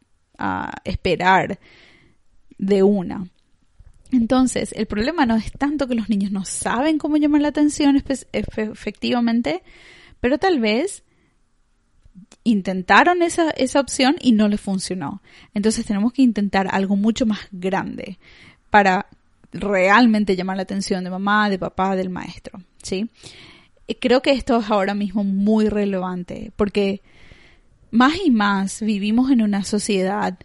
esperar 0.85 1.59
de 2.59 2.83
una. 2.83 3.27
Entonces, 4.13 4.73
el 4.73 4.87
problema 4.87 5.25
no 5.25 5.35
es 5.37 5.51
tanto 5.51 5.89
que 5.89 5.95
los 5.95 6.11
niños 6.11 6.31
no 6.31 6.45
saben 6.45 6.99
cómo 6.99 7.17
llamar 7.17 7.41
la 7.41 7.49
atención 7.49 7.97
efectivamente, 8.33 9.63
pero 10.21 10.37
tal 10.37 10.61
vez 10.61 11.06
intentaron 12.45 13.23
esa, 13.23 13.51
esa 13.51 13.81
opción 13.81 14.17
y 14.21 14.33
no 14.33 14.49
les 14.49 14.61
funcionó. 14.61 15.23
Entonces 15.55 15.85
tenemos 15.85 16.13
que 16.13 16.23
intentar 16.23 16.69
algo 16.71 16.97
mucho 16.97 17.27
más 17.27 17.41
grande 17.51 18.19
para 18.71 19.07
realmente 19.53 20.37
llamar 20.37 20.57
la 20.57 20.63
atención 20.63 21.05
de 21.05 21.11
mamá, 21.11 21.51
de 21.51 21.59
papá, 21.59 21.97
del 21.97 22.11
maestro, 22.11 22.61
¿sí? 22.83 23.11
Creo 24.01 24.21
que 24.23 24.33
esto 24.33 24.59
es 24.59 24.71
ahora 24.71 24.95
mismo 24.95 25.25
muy 25.25 25.69
relevante 25.69 26.53
porque 26.57 27.03
más 27.91 28.15
y 28.25 28.31
más 28.31 28.81
vivimos 28.81 29.31
en 29.31 29.43
una 29.43 29.65
sociedad 29.65 30.39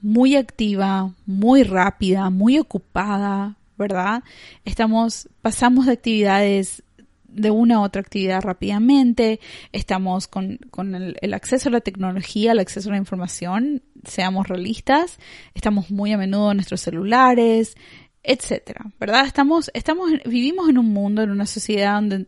muy 0.00 0.36
activa, 0.36 1.12
muy 1.26 1.62
rápida, 1.62 2.30
muy 2.30 2.58
ocupada, 2.58 3.56
¿verdad? 3.76 4.22
Estamos, 4.64 5.28
pasamos 5.42 5.86
de 5.86 5.92
actividades 5.92 6.82
de 7.32 7.50
una 7.50 7.80
u 7.80 7.82
otra 7.82 8.00
actividad 8.00 8.42
rápidamente, 8.42 9.40
estamos 9.72 10.28
con, 10.28 10.58
el, 10.94 11.34
acceso 11.34 11.68
a 11.68 11.72
la 11.72 11.80
tecnología, 11.80 12.52
el 12.52 12.58
acceso 12.58 12.88
a 12.88 12.92
la 12.92 12.98
información, 12.98 13.82
seamos 14.04 14.48
realistas, 14.48 15.18
estamos 15.54 15.90
muy 15.90 16.12
a 16.12 16.18
menudo 16.18 16.50
en 16.50 16.56
nuestros 16.56 16.80
celulares, 16.80 17.76
etcétera, 18.22 18.92
¿verdad? 18.98 19.26
Estamos, 19.26 19.70
estamos, 19.74 20.10
vivimos 20.26 20.68
en 20.68 20.78
un 20.78 20.92
mundo, 20.92 21.22
en 21.22 21.30
una 21.30 21.46
sociedad 21.46 21.94
donde 21.94 22.26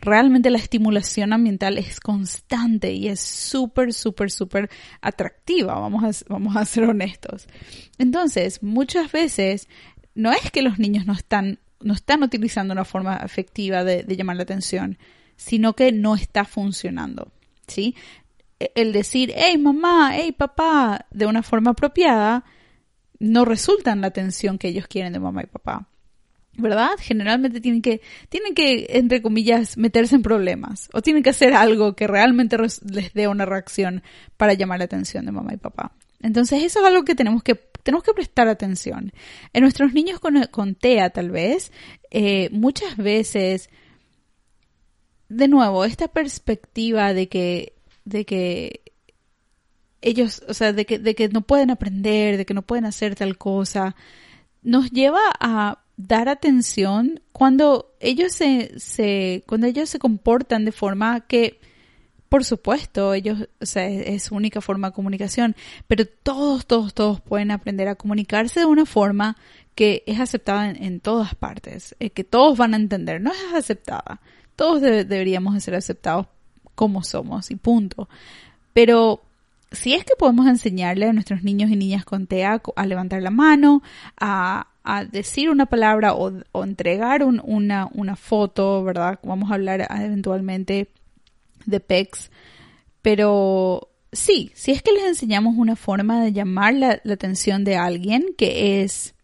realmente 0.00 0.50
la 0.50 0.58
estimulación 0.58 1.32
ambiental 1.32 1.78
es 1.78 2.00
constante 2.00 2.92
y 2.92 3.08
es 3.08 3.20
súper, 3.20 3.92
súper, 3.92 4.30
súper 4.30 4.70
atractiva, 5.00 5.78
vamos 5.78 6.04
a, 6.04 6.32
vamos 6.32 6.56
a 6.56 6.64
ser 6.64 6.84
honestos. 6.84 7.46
Entonces, 7.98 8.62
muchas 8.62 9.12
veces 9.12 9.68
no 10.14 10.32
es 10.32 10.50
que 10.50 10.62
los 10.62 10.78
niños 10.78 11.06
no 11.06 11.12
están 11.12 11.60
no 11.80 11.94
están 11.94 12.22
utilizando 12.22 12.72
una 12.72 12.84
forma 12.84 13.16
efectiva 13.18 13.84
de, 13.84 14.04
llamar 14.16 14.36
la 14.36 14.42
atención, 14.42 14.98
sino 15.36 15.74
que 15.74 15.92
no 15.92 16.14
está 16.14 16.44
funcionando, 16.44 17.32
¿sí? 17.66 17.94
E, 18.58 18.72
el 18.74 18.92
decir, 18.92 19.32
hey 19.34 19.58
mamá, 19.58 20.12
hey 20.14 20.32
papá, 20.32 21.06
de 21.10 21.26
una 21.26 21.42
forma 21.42 21.72
apropiada, 21.72 22.44
no 23.18 23.44
resulta 23.44 23.92
en 23.92 24.00
la 24.00 24.08
atención 24.08 24.58
que 24.58 24.68
ellos 24.68 24.86
quieren 24.86 25.12
de 25.12 25.20
mamá 25.20 25.42
y 25.42 25.46
papá. 25.46 25.86
¿Verdad? 26.56 26.90
Generalmente 26.98 27.60
tienen 27.60 27.80
que, 27.80 28.02
tienen 28.28 28.54
que, 28.54 28.86
entre 28.90 29.22
comillas, 29.22 29.78
meterse 29.78 30.16
en 30.16 30.22
problemas 30.22 30.90
o 30.92 31.00
tienen 31.00 31.22
que 31.22 31.30
hacer 31.30 31.54
algo 31.54 31.94
que 31.94 32.08
realmente 32.08 32.58
les 32.58 33.14
dé 33.14 33.28
una 33.28 33.46
reacción 33.46 34.02
para 34.36 34.54
llamar 34.54 34.80
la 34.80 34.86
atención 34.86 35.24
de 35.24 35.32
mamá 35.32 35.54
y 35.54 35.58
papá. 35.58 35.92
Entonces 36.20 36.62
eso 36.64 36.80
es 36.80 36.86
algo 36.86 37.04
que 37.04 37.14
tenemos 37.14 37.42
que 37.42 37.69
tenemos 37.82 38.04
que 38.04 38.14
prestar 38.14 38.48
atención. 38.48 39.12
En 39.52 39.62
nuestros 39.62 39.92
niños 39.92 40.20
con, 40.20 40.74
TEA, 40.74 41.10
tal 41.10 41.30
vez, 41.30 41.72
eh, 42.10 42.48
muchas 42.52 42.96
veces, 42.96 43.70
de 45.28 45.48
nuevo, 45.48 45.84
esta 45.84 46.08
perspectiva 46.08 47.12
de 47.14 47.28
que, 47.28 47.74
de 48.04 48.24
que 48.24 48.82
ellos, 50.02 50.42
o 50.48 50.54
sea, 50.54 50.72
de 50.72 50.86
que, 50.86 50.98
de 50.98 51.14
que 51.14 51.28
no 51.28 51.42
pueden 51.42 51.70
aprender, 51.70 52.36
de 52.36 52.46
que 52.46 52.54
no 52.54 52.62
pueden 52.62 52.86
hacer 52.86 53.14
tal 53.14 53.36
cosa, 53.36 53.96
nos 54.62 54.90
lleva 54.90 55.20
a 55.38 55.82
dar 55.96 56.28
atención 56.28 57.20
cuando 57.32 57.94
ellos 58.00 58.32
se, 58.32 58.78
se, 58.78 59.44
cuando 59.46 59.66
ellos 59.66 59.90
se 59.90 59.98
comportan 59.98 60.64
de 60.64 60.72
forma 60.72 61.20
que 61.20 61.60
por 62.30 62.44
supuesto, 62.44 63.12
ellos, 63.12 63.48
o 63.60 63.66
sea, 63.66 63.88
es, 63.88 64.22
su 64.22 64.36
única 64.36 64.60
forma 64.60 64.90
de 64.90 64.94
comunicación, 64.94 65.56
pero 65.88 66.06
todos, 66.06 66.64
todos, 66.64 66.94
todos 66.94 67.20
pueden 67.20 67.50
aprender 67.50 67.88
a 67.88 67.96
comunicarse 67.96 68.60
de 68.60 68.66
una 68.66 68.86
forma 68.86 69.36
que 69.74 70.04
es 70.06 70.20
aceptada 70.20 70.70
en, 70.70 71.00
todas 71.00 71.34
partes, 71.34 71.96
eh, 71.98 72.10
que 72.10 72.22
todos 72.22 72.56
van 72.56 72.74
a 72.74 72.76
entender, 72.76 73.20
no 73.20 73.32
es 73.32 73.54
aceptada. 73.54 74.20
Todos 74.54 74.80
deberíamos 74.80 75.54
de 75.54 75.60
ser 75.60 75.74
aceptados 75.74 76.28
como 76.76 77.02
somos 77.02 77.50
y 77.50 77.56
punto. 77.56 78.08
Pero 78.74 79.22
si 79.72 79.94
es 79.94 80.04
que 80.04 80.14
podemos 80.16 80.46
enseñarle 80.46 81.08
a 81.08 81.12
nuestros 81.12 81.42
niños 81.42 81.68
y 81.70 81.76
niñas 81.76 82.04
con 82.04 82.28
TEA 82.28 82.62
a 82.76 82.86
levantar 82.86 83.22
la 83.22 83.32
mano, 83.32 83.82
a, 84.20 84.68
decir 85.10 85.50
una 85.50 85.66
palabra 85.66 86.14
o, 86.14 86.32
entregar 86.62 87.24
una, 87.24 87.88
una 87.92 88.14
foto, 88.14 88.84
¿verdad? 88.84 89.18
Vamos 89.24 89.50
a 89.50 89.54
hablar 89.54 89.86
eventualmente 89.90 90.88
de 91.66 91.80
PECs, 91.80 92.30
pero 93.02 93.90
sí, 94.12 94.52
si 94.54 94.72
es 94.72 94.82
que 94.82 94.92
les 94.92 95.04
enseñamos 95.04 95.54
una 95.56 95.76
forma 95.76 96.22
de 96.22 96.32
llamar 96.32 96.74
la, 96.74 97.00
atención 97.10 97.64
de 97.64 97.76
alguien 97.76 98.34
que 98.36 98.82
es 98.82 99.14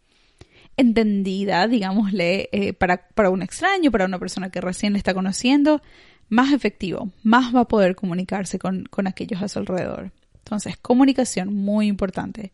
entendida, 0.77 1.67
digámosle, 1.67 2.49
eh, 2.53 2.73
para, 2.73 3.09
para 3.09 3.31
un 3.31 3.43
extraño, 3.43 3.91
para 3.91 4.05
una 4.05 4.19
persona 4.19 4.51
que 4.51 4.61
recién 4.61 4.93
le 4.93 4.99
está 4.99 5.15
conociendo, 5.15 5.81
más 6.29 6.53
efectivo, 6.53 7.11
más 7.23 7.55
va 7.55 7.61
a 7.61 7.69
poder 7.69 7.95
comunicarse 7.95 8.59
con, 8.59 8.85
con 8.85 9.07
aquellos 9.07 9.43
a 9.43 9.49
su 9.49 9.59
alrededor. 9.59 10.13
Entonces, 10.39 10.77
comunicación, 10.77 11.55
muy 11.55 11.87
importante. 11.87 12.53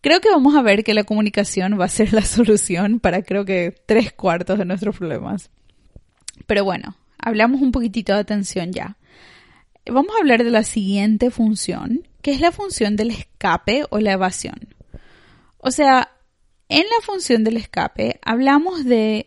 Creo 0.00 0.20
que 0.20 0.28
vamos 0.28 0.54
a 0.54 0.60
ver 0.60 0.84
que 0.84 0.92
la 0.92 1.04
comunicación 1.04 1.80
va 1.80 1.86
a 1.86 1.88
ser 1.88 2.12
la 2.12 2.22
solución 2.22 3.00
para 3.00 3.22
creo 3.22 3.44
que 3.44 3.74
tres 3.86 4.12
cuartos 4.12 4.58
de 4.58 4.66
nuestros 4.66 4.98
problemas. 4.98 5.50
Pero 6.46 6.64
bueno, 6.64 6.96
hablamos 7.24 7.62
un 7.62 7.72
poquitito 7.72 8.12
de 8.12 8.20
atención 8.20 8.72
ya. 8.72 8.96
Vamos 9.86 10.14
a 10.14 10.18
hablar 10.20 10.44
de 10.44 10.50
la 10.50 10.62
siguiente 10.62 11.30
función, 11.30 12.06
que 12.22 12.32
es 12.32 12.40
la 12.40 12.52
función 12.52 12.96
del 12.96 13.10
escape 13.10 13.84
o 13.90 13.98
la 13.98 14.12
evasión. 14.12 14.74
O 15.58 15.70
sea, 15.70 16.10
en 16.68 16.82
la 16.82 17.04
función 17.04 17.42
del 17.42 17.56
escape 17.56 18.20
hablamos 18.22 18.84
de 18.84 19.26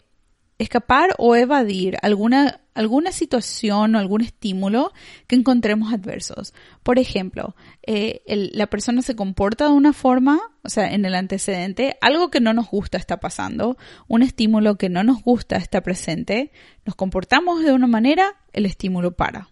escapar 0.59 1.15
o 1.17 1.35
evadir 1.35 1.97
alguna 2.01 2.61
alguna 2.77 3.11
situación 3.11 3.95
o 3.95 3.99
algún 3.99 4.21
estímulo 4.21 4.93
que 5.25 5.35
encontremos 5.35 5.91
adversos. 5.91 6.53
Por 6.83 6.99
ejemplo, 6.99 7.55
eh, 7.81 8.21
la 8.27 8.67
persona 8.67 9.01
se 9.01 9.15
comporta 9.15 9.65
de 9.65 9.71
una 9.71 9.93
forma, 9.93 10.39
o 10.63 10.69
sea, 10.69 10.93
en 10.93 11.03
el 11.03 11.15
antecedente, 11.15 11.97
algo 12.01 12.29
que 12.29 12.39
no 12.39 12.53
nos 12.53 12.69
gusta 12.69 12.99
está 12.99 13.19
pasando, 13.19 13.77
un 14.07 14.21
estímulo 14.21 14.77
que 14.77 14.89
no 14.89 15.03
nos 15.03 15.23
gusta 15.23 15.55
está 15.55 15.81
presente, 15.81 16.51
nos 16.85 16.95
comportamos 16.95 17.63
de 17.63 17.73
una 17.73 17.87
manera, 17.87 18.35
el 18.53 18.67
estímulo 18.67 19.15
para. 19.15 19.49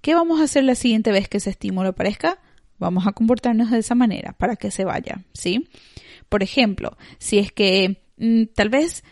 ¿Qué 0.00 0.14
vamos 0.14 0.40
a 0.40 0.44
hacer 0.44 0.62
la 0.62 0.76
siguiente 0.76 1.10
vez 1.10 1.28
que 1.28 1.38
ese 1.38 1.50
estímulo 1.50 1.88
aparezca? 1.88 2.38
Vamos 2.78 3.08
a 3.08 3.12
comportarnos 3.12 3.72
de 3.72 3.78
esa 3.78 3.96
manera 3.96 4.34
para 4.34 4.54
que 4.54 4.70
se 4.70 4.84
vaya, 4.84 5.24
¿sí? 5.34 5.68
Por 6.28 6.44
ejemplo, 6.44 6.96
si 7.18 7.38
es 7.38 7.50
que 7.50 8.04
mm, 8.18 8.44
tal 8.54 8.68
vez 8.68 9.02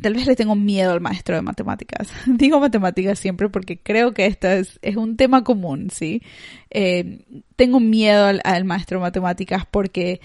tal 0.00 0.14
vez 0.14 0.26
le 0.26 0.36
tengo 0.36 0.54
miedo 0.54 0.92
al 0.92 1.00
maestro 1.00 1.36
de 1.36 1.42
matemáticas. 1.42 2.08
Digo 2.26 2.60
matemáticas 2.60 3.18
siempre 3.18 3.48
porque 3.48 3.78
creo 3.78 4.12
que 4.12 4.26
esto 4.26 4.48
es, 4.48 4.78
es 4.82 4.96
un 4.96 5.16
tema 5.16 5.44
común, 5.44 5.90
¿sí? 5.90 6.22
Eh, 6.70 7.24
tengo 7.56 7.80
miedo 7.80 8.26
al, 8.42 8.64
maestro 8.64 8.98
de 8.98 9.02
matemáticas 9.02 9.64
porque 9.70 10.20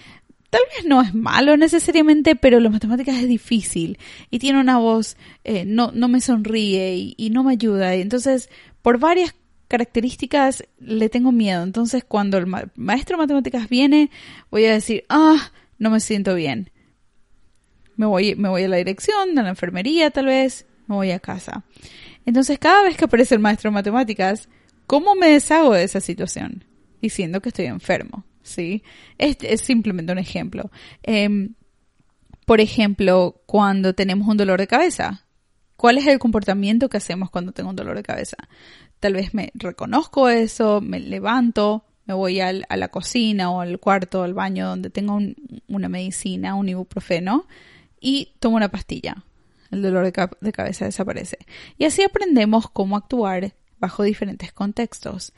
tal 0.50 0.62
vez 0.76 0.86
no 0.86 1.02
es 1.02 1.14
malo 1.14 1.56
necesariamente, 1.58 2.36
pero 2.36 2.60
las 2.60 2.72
matemáticas 2.72 3.18
es 3.18 3.28
difícil 3.28 3.98
y 4.30 4.40
tiene 4.40 4.60
una 4.60 4.78
voz, 4.78 5.16
eh, 5.44 5.64
no, 5.66 5.92
no 5.94 6.08
me 6.08 6.22
sonríe 6.22 7.14
y, 7.18 7.30
no 7.30 7.44
me 7.44 7.54
ayuda. 7.54 7.96
Y 7.96 8.02
entonces, 8.02 8.50
por 8.82 9.00
varias 9.00 9.36
características 9.68 10.64
le 10.80 11.08
tengo 11.10 11.32
miedo. 11.32 11.64
Entonces, 11.64 12.04
cuando 12.04 12.38
el 12.38 12.48
maestro 12.76 13.16
de 13.16 13.24
matemáticas 13.24 13.70
viene, 13.70 14.10
voy 14.50 14.66
a 14.66 14.74
decir, 14.74 15.06
ah, 15.08 15.52
no 15.78 15.90
me 15.90 16.00
siento 16.00 16.36
bien 16.36 16.71
me 18.02 18.08
voy, 18.08 18.34
me 18.34 18.50
voy 18.50 18.64
a 18.64 18.68
la 18.68 18.78
dirección, 18.78 19.38
a 19.38 19.44
la 19.44 19.50
enfermería 19.50 20.10
tal 20.10 20.26
vez, 20.26 20.66
me 20.88 20.96
voy 20.96 21.12
a 21.12 21.20
casa. 21.20 21.64
Entonces, 22.26 22.58
cada 22.58 22.82
vez 22.82 22.98
que 22.98 23.06
aparece 23.06 23.36
el 23.36 23.42
maestro 23.42 23.70
de 23.70 23.76
matemáticas, 23.76 24.50
¿cómo 24.88 25.14
me 25.14 25.30
deshago 25.30 25.74
de 25.74 25.84
esa 25.84 26.02
situación? 26.02 26.66
Diciendo 27.00 27.42
que 27.42 27.50
estoy 27.50 27.66
enfermo, 27.68 28.24
¿sí? 28.42 28.84
Este 29.20 29.54
es 29.54 29.62
simplemente 29.62 30.12
un 30.12 30.18
ejemplo. 30.18 30.72
Em, 31.04 31.54
por 32.48 32.60
ejemplo, 32.60 33.44
cuando 33.46 33.94
tenemos 33.94 34.28
un 34.28 34.38
dolor 34.38 34.60
de 34.60 34.66
cabeza, 34.66 35.28
¿cuál 35.76 36.00
es 36.00 36.08
el 36.08 36.18
comportamiento 36.18 36.90
que 36.90 36.98
hacemos 36.98 37.30
cuando 37.30 37.52
tengo 37.52 37.70
un 37.70 37.76
dolor 37.76 37.98
de 37.98 38.04
cabeza? 38.04 38.38
Tal 39.00 39.14
vez 39.14 39.36
me 39.36 39.52
reconozco 39.54 40.28
eso, 40.28 40.82
me 40.82 41.00
levanto, 41.00 41.86
me 42.08 42.16
voy 42.16 42.40
a 42.40 42.52
la 42.52 42.88
cocina 42.88 43.52
o 43.52 43.62
al 43.62 43.80
cuarto, 43.80 44.24
al 44.24 44.34
baño 44.34 44.68
donde 44.68 44.90
tengo 44.90 45.20
una 45.68 45.88
medicina, 45.88 46.56
un 46.56 46.68
ibuprofeno, 46.68 47.46
y 48.02 48.34
tomo 48.40 48.58
una 48.58 48.70
pastilla. 48.70 49.24
El 49.70 49.82
dolor 49.82 50.04
de, 50.04 50.52
cabeza 50.52 50.84
desaparece. 50.84 51.38
Y 51.78 51.86
así 51.86 52.04
aprendemos 52.04 52.70
cómo 52.70 52.98
actuar 52.98 53.54
bajo 53.80 54.04
diferentes 54.04 54.52
contextos. 54.52 55.32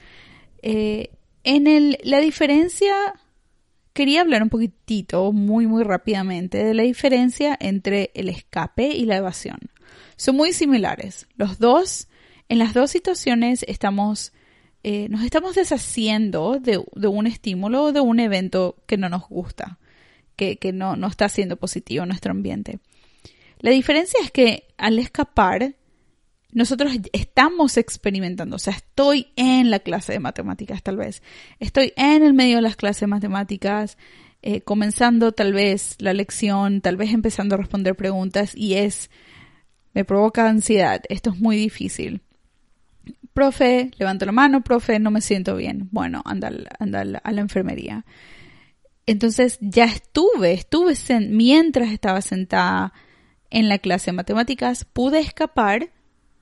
Eh, 0.63 1.11
en 1.43 1.67
el, 1.67 1.99
la 2.03 2.19
diferencia, 2.19 2.95
quería 3.91 4.21
hablar 4.21 4.41
un 4.41 4.49
poquitito, 4.49 5.31
muy, 5.33 5.67
muy 5.67 5.83
rápidamente, 5.83 6.63
de 6.63 6.73
la 6.73 6.81
diferencia 6.81 7.55
entre 7.59 8.09
el 8.15 8.29
escape 8.29 8.87
y 8.87 9.05
la 9.05 9.17
evasión. 9.17 9.59
Son 10.15 10.35
muy 10.35 10.51
similares. 10.53 11.27
Los 11.35 11.59
dos, 11.59 12.07
en 12.49 12.57
las 12.57 12.73
dos 12.73 12.89
situaciones 12.89 13.63
estamos, 13.67 14.33
eh, 14.83 15.09
nos 15.09 15.23
estamos 15.23 15.53
deshaciendo 15.53 16.59
de, 16.59 16.83
de, 16.95 17.07
un 17.07 17.27
estímulo 17.27 17.83
o 17.83 17.91
de 17.91 17.99
un 17.99 18.19
evento 18.19 18.77
que 18.87 18.97
no 18.97 19.09
nos 19.09 19.27
gusta 19.29 19.77
que, 20.35 20.57
no, 20.73 21.07
está 21.07 21.29
siendo 21.29 21.57
positivo 21.57 22.05
nuestro 22.05 22.31
ambiente. 22.31 22.79
La 23.59 23.71
diferencia 23.71 24.19
es 24.21 24.31
que 24.31 24.67
al 24.77 24.99
escapar, 24.99 25.75
nosotros 26.51 26.93
estamos 27.13 27.77
experimentando, 27.77 28.57
o 28.57 28.59
sea, 28.59 28.73
estoy 28.73 29.27
en 29.35 29.71
la 29.71 29.79
clase 29.79 30.13
de 30.13 30.19
matemáticas 30.19 30.83
tal 30.83 30.97
vez, 30.97 31.23
estoy 31.59 31.93
en 31.95 32.23
el 32.23 32.33
medio 32.33 32.57
de 32.57 32.61
las 32.61 32.75
clases 32.75 33.01
de 33.01 33.07
matemáticas, 33.07 33.97
eh, 34.41 34.61
comenzando 34.61 35.31
tal 35.31 35.53
vez 35.53 35.95
la 35.99 36.13
lección, 36.13 36.81
tal 36.81 36.97
vez 36.97 37.13
empezando 37.13 37.55
a 37.55 37.57
responder 37.57 37.95
preguntas 37.95 38.53
y 38.55 38.75
es, 38.75 39.09
me 39.93 40.03
provoca 40.03 40.49
ansiedad, 40.49 41.01
esto 41.09 41.31
es 41.31 41.39
muy 41.39 41.55
difícil. 41.55 42.21
Profe, 43.33 43.89
levanto 43.97 44.25
la 44.25 44.31
mano, 44.31 44.61
profe, 44.61 44.99
no 44.99 45.09
me 45.09 45.21
siento 45.21 45.55
bien. 45.55 45.89
Bueno, 45.91 46.21
anda, 46.23 46.51
anda 46.77 47.01
a 47.01 47.31
la 47.31 47.41
enfermería. 47.41 48.05
Entonces 49.05 49.57
ya 49.61 49.85
estuve, 49.85 50.53
estuve 50.53 50.95
mientras 51.35 51.91
estaba 51.91 52.21
sentada 52.21 52.93
en 53.49 53.69
la 53.69 53.77
clase 53.77 54.11
de 54.11 54.17
matemáticas, 54.17 54.85
pude 54.85 55.19
escapar 55.19 55.91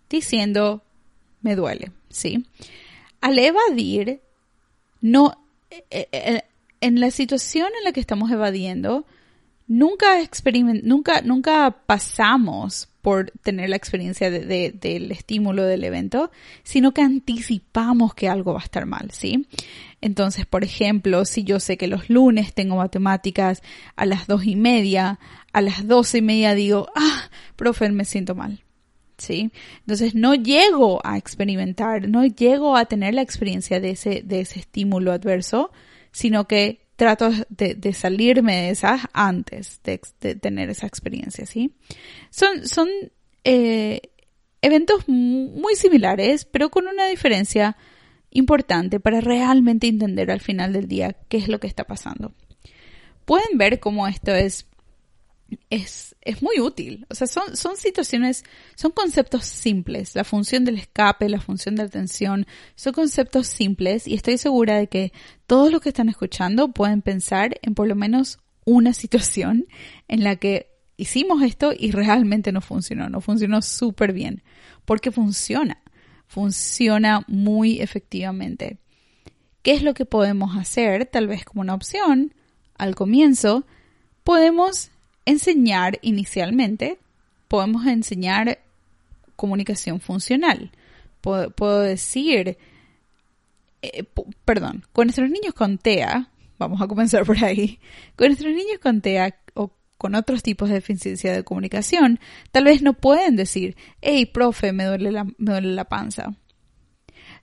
diciendo 0.10 0.84
me 1.41 1.56
duele, 1.56 1.91
¿sí? 2.10 2.45
Al 3.19 3.39
evadir, 3.39 4.21
no, 5.02 5.34
eh, 5.69 5.84
eh, 5.89 6.08
eh, 6.12 6.43
en 6.82 7.00
la 7.00 7.12
situación 7.12 7.69
en 7.78 7.84
la 7.84 7.91
que 7.91 8.00
estamos 8.00 8.32
evadiendo, 8.32 9.06
nunca 9.67 10.19
nunca, 10.84 11.21
nunca 11.21 11.71
pasamos 11.86 12.90
por 13.01 13.31
tener 13.41 13.69
la 13.69 13.75
experiencia 13.75 14.29
del 14.29 15.11
estímulo 15.11 15.65
del 15.65 15.83
evento, 15.83 16.31
sino 16.63 16.93
que 16.93 17.01
anticipamos 17.01 18.13
que 18.13 18.29
algo 18.29 18.53
va 18.53 18.59
a 18.59 18.63
estar 18.63 18.85
mal, 18.85 19.11
¿sí? 19.11 19.47
Entonces, 20.01 20.45
por 20.45 20.63
ejemplo, 20.63 21.25
si 21.25 21.43
yo 21.43 21.59
sé 21.59 21.77
que 21.77 21.87
los 21.87 22.09
lunes 22.09 22.53
tengo 22.53 22.77
matemáticas 22.77 23.61
a 23.95 24.05
las 24.05 24.27
dos 24.27 24.45
y 24.45 24.55
media, 24.55 25.19
a 25.53 25.61
las 25.61 25.87
doce 25.87 26.19
y 26.19 26.21
media 26.21 26.55
digo, 26.55 26.87
ah, 26.95 27.29
profe, 27.55 27.89
me 27.91 28.05
siento 28.05 28.35
mal. 28.35 28.63
¿Sí? 29.17 29.51
Entonces 29.81 30.15
no 30.15 30.33
llego 30.33 30.99
a 31.03 31.15
experimentar, 31.15 32.09
no 32.09 32.25
llego 32.25 32.75
a 32.75 32.85
tener 32.85 33.13
la 33.13 33.21
experiencia 33.21 33.79
de 33.79 33.91
ese, 33.91 34.23
de 34.25 34.41
ese 34.41 34.59
estímulo 34.59 35.11
adverso, 35.11 35.71
sino 36.11 36.47
que 36.47 36.87
trato 37.01 37.31
de, 37.49 37.93
salirme 37.93 38.57
de 38.57 38.69
esas 38.69 39.01
antes 39.11 39.81
de, 39.83 40.35
tener 40.35 40.69
esa 40.69 40.85
experiencia, 40.85 41.47
¿sí? 41.47 41.73
Son, 42.29 42.67
son 42.67 42.89
eh, 43.43 44.01
eventos 44.61 45.07
muy 45.07 45.73
similares, 45.73 46.45
pero 46.45 46.69
con 46.69 46.85
una 46.85 47.07
diferencia 47.07 47.75
importante 48.29 48.99
para 48.99 49.19
realmente 49.19 49.87
entender 49.87 50.29
al 50.29 50.41
final 50.41 50.73
del 50.73 50.87
día 50.87 51.15
qué 51.27 51.37
es 51.37 51.47
lo 51.47 51.59
que 51.59 51.65
está 51.65 51.85
pasando. 51.85 52.35
Pueden 53.25 53.57
ver 53.57 53.79
cómo 53.79 54.07
esto 54.07 54.35
es 54.35 54.67
es, 55.69 56.15
es 56.21 56.41
muy 56.41 56.59
útil. 56.59 57.05
O 57.09 57.15
sea, 57.15 57.27
son, 57.27 57.55
son 57.55 57.77
situaciones, 57.77 58.43
son 58.75 58.91
conceptos 58.91 59.45
simples. 59.45 60.15
La 60.15 60.23
función 60.23 60.65
del 60.65 60.77
escape, 60.77 61.29
la 61.29 61.41
función 61.41 61.75
de 61.75 61.89
la 61.93 62.07
son 62.07 62.45
conceptos 62.93 63.47
simples 63.47 64.07
y 64.07 64.15
estoy 64.15 64.37
segura 64.37 64.77
de 64.77 64.87
que 64.87 65.11
todos 65.47 65.71
los 65.71 65.81
que 65.81 65.89
están 65.89 66.09
escuchando 66.09 66.71
pueden 66.71 67.01
pensar 67.01 67.59
en 67.61 67.75
por 67.75 67.87
lo 67.87 67.95
menos 67.95 68.39
una 68.65 68.93
situación 69.01 69.67
en 70.07 70.23
la 70.23 70.35
que 70.35 70.71
hicimos 70.97 71.41
esto 71.41 71.71
y 71.77 71.91
realmente 71.91 72.51
no 72.51 72.61
funcionó, 72.61 73.09
no 73.09 73.21
funcionó 73.21 73.61
súper 73.61 74.13
bien. 74.13 74.43
Porque 74.85 75.11
funciona, 75.11 75.81
funciona 76.27 77.25
muy 77.27 77.81
efectivamente. 77.81 78.77
¿Qué 79.63 79.73
es 79.73 79.83
lo 79.83 79.93
que 79.93 80.05
podemos 80.05 80.57
hacer? 80.57 81.05
Tal 81.05 81.27
vez 81.27 81.45
como 81.45 81.61
una 81.61 81.75
opción 81.75 82.33
al 82.77 82.95
comienzo, 82.95 83.65
podemos 84.23 84.90
enseñar 85.25 85.99
inicialmente, 86.01 86.99
podemos 87.47 87.86
enseñar 87.86 88.60
comunicación 89.36 89.99
funcional. 89.99 90.71
Puedo, 91.21 91.79
decir, 91.79 92.57
eh, 93.81 94.03
perdón, 94.45 94.86
con 94.91 95.07
nuestros 95.07 95.29
niños 95.29 95.53
con 95.53 95.77
TEA, 95.77 96.29
vamos 96.57 96.81
a 96.81 96.88
comenzar 96.88 97.25
por 97.25 97.43
ahí, 97.43 97.79
con 98.15 98.27
nuestros 98.27 98.53
niños 98.53 98.79
con 98.81 99.01
TEA 99.01 99.36
o 99.53 99.71
con 99.97 100.15
otros 100.15 100.41
tipos 100.41 100.69
de 100.69 100.75
deficiencia 100.75 101.34
de 101.34 101.43
comunicación, 101.43 102.19
tal 102.51 102.63
vez 102.63 102.81
no 102.81 102.93
pueden 102.93 103.36
decir, 103.36 103.75
hey, 104.01 104.25
profe, 104.25 104.73
me 104.73 104.86
duele 104.86 105.12
la, 105.12 105.25
me 105.25 105.51
duele 105.51 105.73
la 105.73 105.86
panza. 105.86 106.36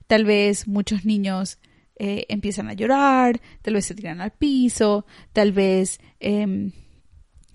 tal 0.07 0.25
vez 0.25 0.67
muchos 0.67 1.05
niños 1.05 1.59
eh, 1.97 2.25
empiezan 2.29 2.69
a 2.69 2.73
llorar, 2.73 3.39
tal 3.61 3.75
vez 3.75 3.85
se 3.85 3.93
tiran 3.95 4.21
al 4.21 4.31
piso, 4.31 5.05
tal 5.33 5.51
vez 5.51 5.99
em, 6.19 6.71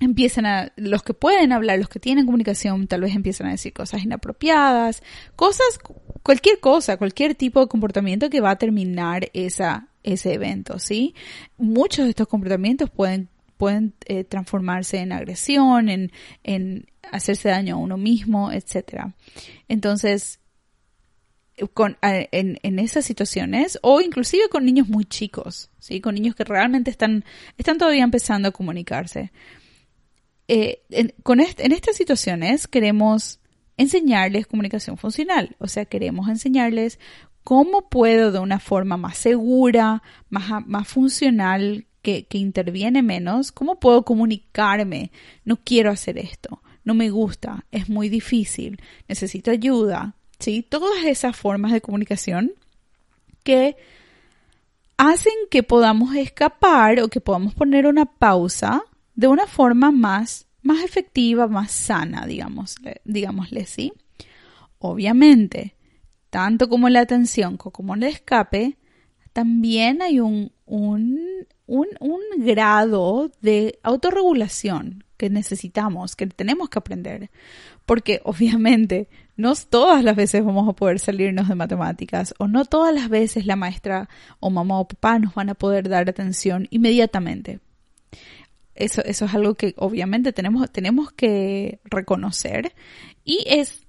empiezan 0.00 0.46
a, 0.46 0.72
los 0.76 1.02
que 1.02 1.14
pueden 1.14 1.52
hablar, 1.52 1.78
los 1.78 1.88
que 1.88 2.00
tienen 2.00 2.26
comunicación, 2.26 2.86
tal 2.86 3.02
vez 3.02 3.14
empiezan 3.14 3.46
a 3.46 3.52
decir 3.52 3.72
cosas 3.72 4.02
inapropiadas, 4.02 5.02
cosas, 5.36 5.78
cualquier 6.22 6.60
cosa, 6.60 6.96
cualquier 6.96 7.34
tipo 7.34 7.60
de 7.60 7.68
comportamiento 7.68 8.30
que 8.30 8.40
va 8.40 8.50
a 8.50 8.58
terminar 8.58 9.30
esa, 9.32 9.88
ese 10.02 10.34
evento, 10.34 10.78
¿sí? 10.78 11.14
Muchos 11.56 12.04
de 12.04 12.10
estos 12.10 12.28
comportamientos 12.28 12.90
pueden, 12.90 13.28
pueden 13.56 13.94
eh, 14.06 14.24
transformarse 14.24 14.98
en 14.98 15.12
agresión, 15.12 15.88
en, 15.88 16.12
en 16.42 16.86
hacerse 17.10 17.48
daño 17.48 17.76
a 17.76 17.78
uno 17.78 17.96
mismo, 17.96 18.52
etcétera. 18.52 19.14
Entonces, 19.68 20.40
con, 21.72 21.96
en, 22.02 22.58
en, 22.62 22.78
esas 22.80 23.04
situaciones 23.04 23.78
o 23.82 24.00
inclusive 24.00 24.48
con 24.48 24.64
niños 24.64 24.88
muy 24.88 25.04
chicos, 25.04 25.70
¿sí? 25.78 26.00
con 26.00 26.14
niños 26.14 26.34
que 26.34 26.42
realmente 26.42 26.90
están, 26.90 27.24
están 27.58 27.78
todavía 27.78 28.02
empezando 28.02 28.48
a 28.48 28.52
comunicarse. 28.52 29.30
Eh, 30.48 30.82
en, 30.90 31.14
con 31.22 31.40
en 31.40 31.72
estas 31.72 31.96
situaciones 31.96 32.66
queremos 32.68 33.40
enseñarles 33.76 34.46
comunicación 34.46 34.96
funcional, 34.98 35.56
o 35.58 35.68
sea, 35.68 35.84
queremos 35.84 36.28
enseñarles 36.28 36.98
cómo 37.42 37.88
puedo 37.88 38.30
de 38.30 38.38
una 38.38 38.60
forma 38.60 38.96
más 38.96 39.18
segura, 39.18 40.02
más, 40.28 40.66
más 40.66 40.86
funcional, 40.88 41.86
que, 42.02 42.26
que 42.26 42.38
interviene 42.38 43.02
menos, 43.02 43.50
cómo 43.50 43.80
puedo 43.80 44.04
comunicarme, 44.04 45.10
no 45.44 45.56
quiero 45.56 45.90
hacer 45.90 46.18
esto, 46.18 46.62
no 46.84 46.94
me 46.94 47.08
gusta, 47.08 47.64
es 47.72 47.88
muy 47.88 48.10
difícil, 48.10 48.80
necesito 49.08 49.50
ayuda, 49.50 50.14
¿sí? 50.38 50.62
Todas 50.62 51.04
esas 51.04 51.34
formas 51.34 51.72
de 51.72 51.80
comunicación 51.80 52.52
que 53.42 53.76
hacen 54.98 55.32
que 55.50 55.62
podamos 55.62 56.14
escapar 56.14 57.00
o 57.00 57.08
que 57.08 57.20
podamos 57.20 57.54
poner 57.54 57.86
una 57.86 58.04
pausa 58.04 58.82
de 59.14 59.28
una 59.28 59.46
forma 59.46 59.90
más, 59.90 60.46
más 60.62 60.82
efectiva, 60.84 61.46
más 61.46 61.70
sana, 61.70 62.26
digamos, 62.26 62.76
digámosle, 63.04 63.66
¿sí? 63.66 63.92
Obviamente, 64.78 65.76
tanto 66.30 66.68
como 66.68 66.88
la 66.88 67.00
atención 67.00 67.56
como 67.56 67.94
el 67.94 68.02
escape, 68.02 68.76
también 69.32 70.02
hay 70.02 70.20
un, 70.20 70.52
un, 70.66 71.46
un, 71.66 71.86
un 72.00 72.20
grado 72.38 73.30
de 73.40 73.78
autorregulación 73.82 75.04
que 75.16 75.30
necesitamos, 75.30 76.16
que 76.16 76.26
tenemos 76.26 76.68
que 76.68 76.78
aprender. 76.78 77.30
Porque 77.86 78.20
obviamente 78.24 79.08
no 79.36 79.54
todas 79.54 80.04
las 80.04 80.16
veces 80.16 80.44
vamos 80.44 80.68
a 80.68 80.72
poder 80.74 80.98
salirnos 80.98 81.48
de 81.48 81.54
matemáticas 81.54 82.34
o 82.38 82.46
no 82.46 82.64
todas 82.64 82.94
las 82.94 83.08
veces 83.08 83.46
la 83.46 83.56
maestra 83.56 84.08
o 84.40 84.50
mamá 84.50 84.78
o 84.78 84.88
papá 84.88 85.18
nos 85.18 85.34
van 85.34 85.50
a 85.50 85.54
poder 85.54 85.88
dar 85.88 86.08
atención 86.08 86.68
inmediatamente. 86.70 87.60
Eso, 88.74 89.02
eso 89.04 89.24
es 89.26 89.34
algo 89.34 89.54
que 89.54 89.74
obviamente 89.76 90.32
tenemos, 90.32 90.70
tenemos 90.70 91.12
que 91.12 91.80
reconocer 91.84 92.74
y 93.24 93.44
es 93.46 93.82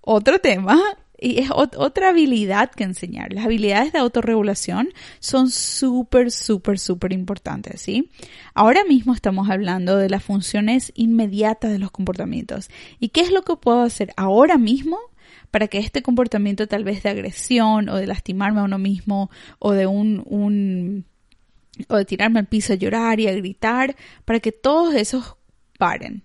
otro 0.00 0.38
tema 0.38 0.80
y 1.18 1.40
es 1.40 1.50
otra 1.50 2.10
habilidad 2.10 2.70
que 2.70 2.84
enseñar. 2.84 3.32
Las 3.32 3.46
habilidades 3.46 3.92
de 3.92 3.98
autorregulación 3.98 4.90
son 5.18 5.50
súper, 5.50 6.30
súper, 6.30 6.78
súper 6.78 7.12
importantes, 7.12 7.80
¿sí? 7.80 8.10
Ahora 8.54 8.84
mismo 8.84 9.14
estamos 9.14 9.48
hablando 9.48 9.96
de 9.96 10.10
las 10.10 10.22
funciones 10.22 10.92
inmediatas 10.94 11.72
de 11.72 11.78
los 11.78 11.90
comportamientos. 11.90 12.68
¿Y 13.00 13.08
qué 13.08 13.22
es 13.22 13.32
lo 13.32 13.42
que 13.42 13.56
puedo 13.56 13.82
hacer 13.82 14.12
ahora 14.16 14.58
mismo 14.58 14.98
para 15.50 15.68
que 15.68 15.78
este 15.78 16.02
comportamiento 16.02 16.66
tal 16.66 16.84
vez 16.84 17.02
de 17.02 17.08
agresión 17.08 17.88
o 17.88 17.96
de 17.96 18.06
lastimarme 18.06 18.60
a 18.60 18.64
uno 18.64 18.78
mismo 18.78 19.30
o 19.58 19.72
de 19.72 19.86
un, 19.86 20.22
un 20.26 21.06
o 21.88 21.96
de 21.96 22.04
tirarme 22.04 22.40
al 22.40 22.46
piso 22.46 22.72
a 22.72 22.76
llorar 22.76 23.20
y 23.20 23.28
a 23.28 23.34
gritar, 23.34 23.96
para 24.24 24.40
que 24.40 24.52
todos 24.52 24.94
esos 24.94 25.36
paren. 25.78 26.24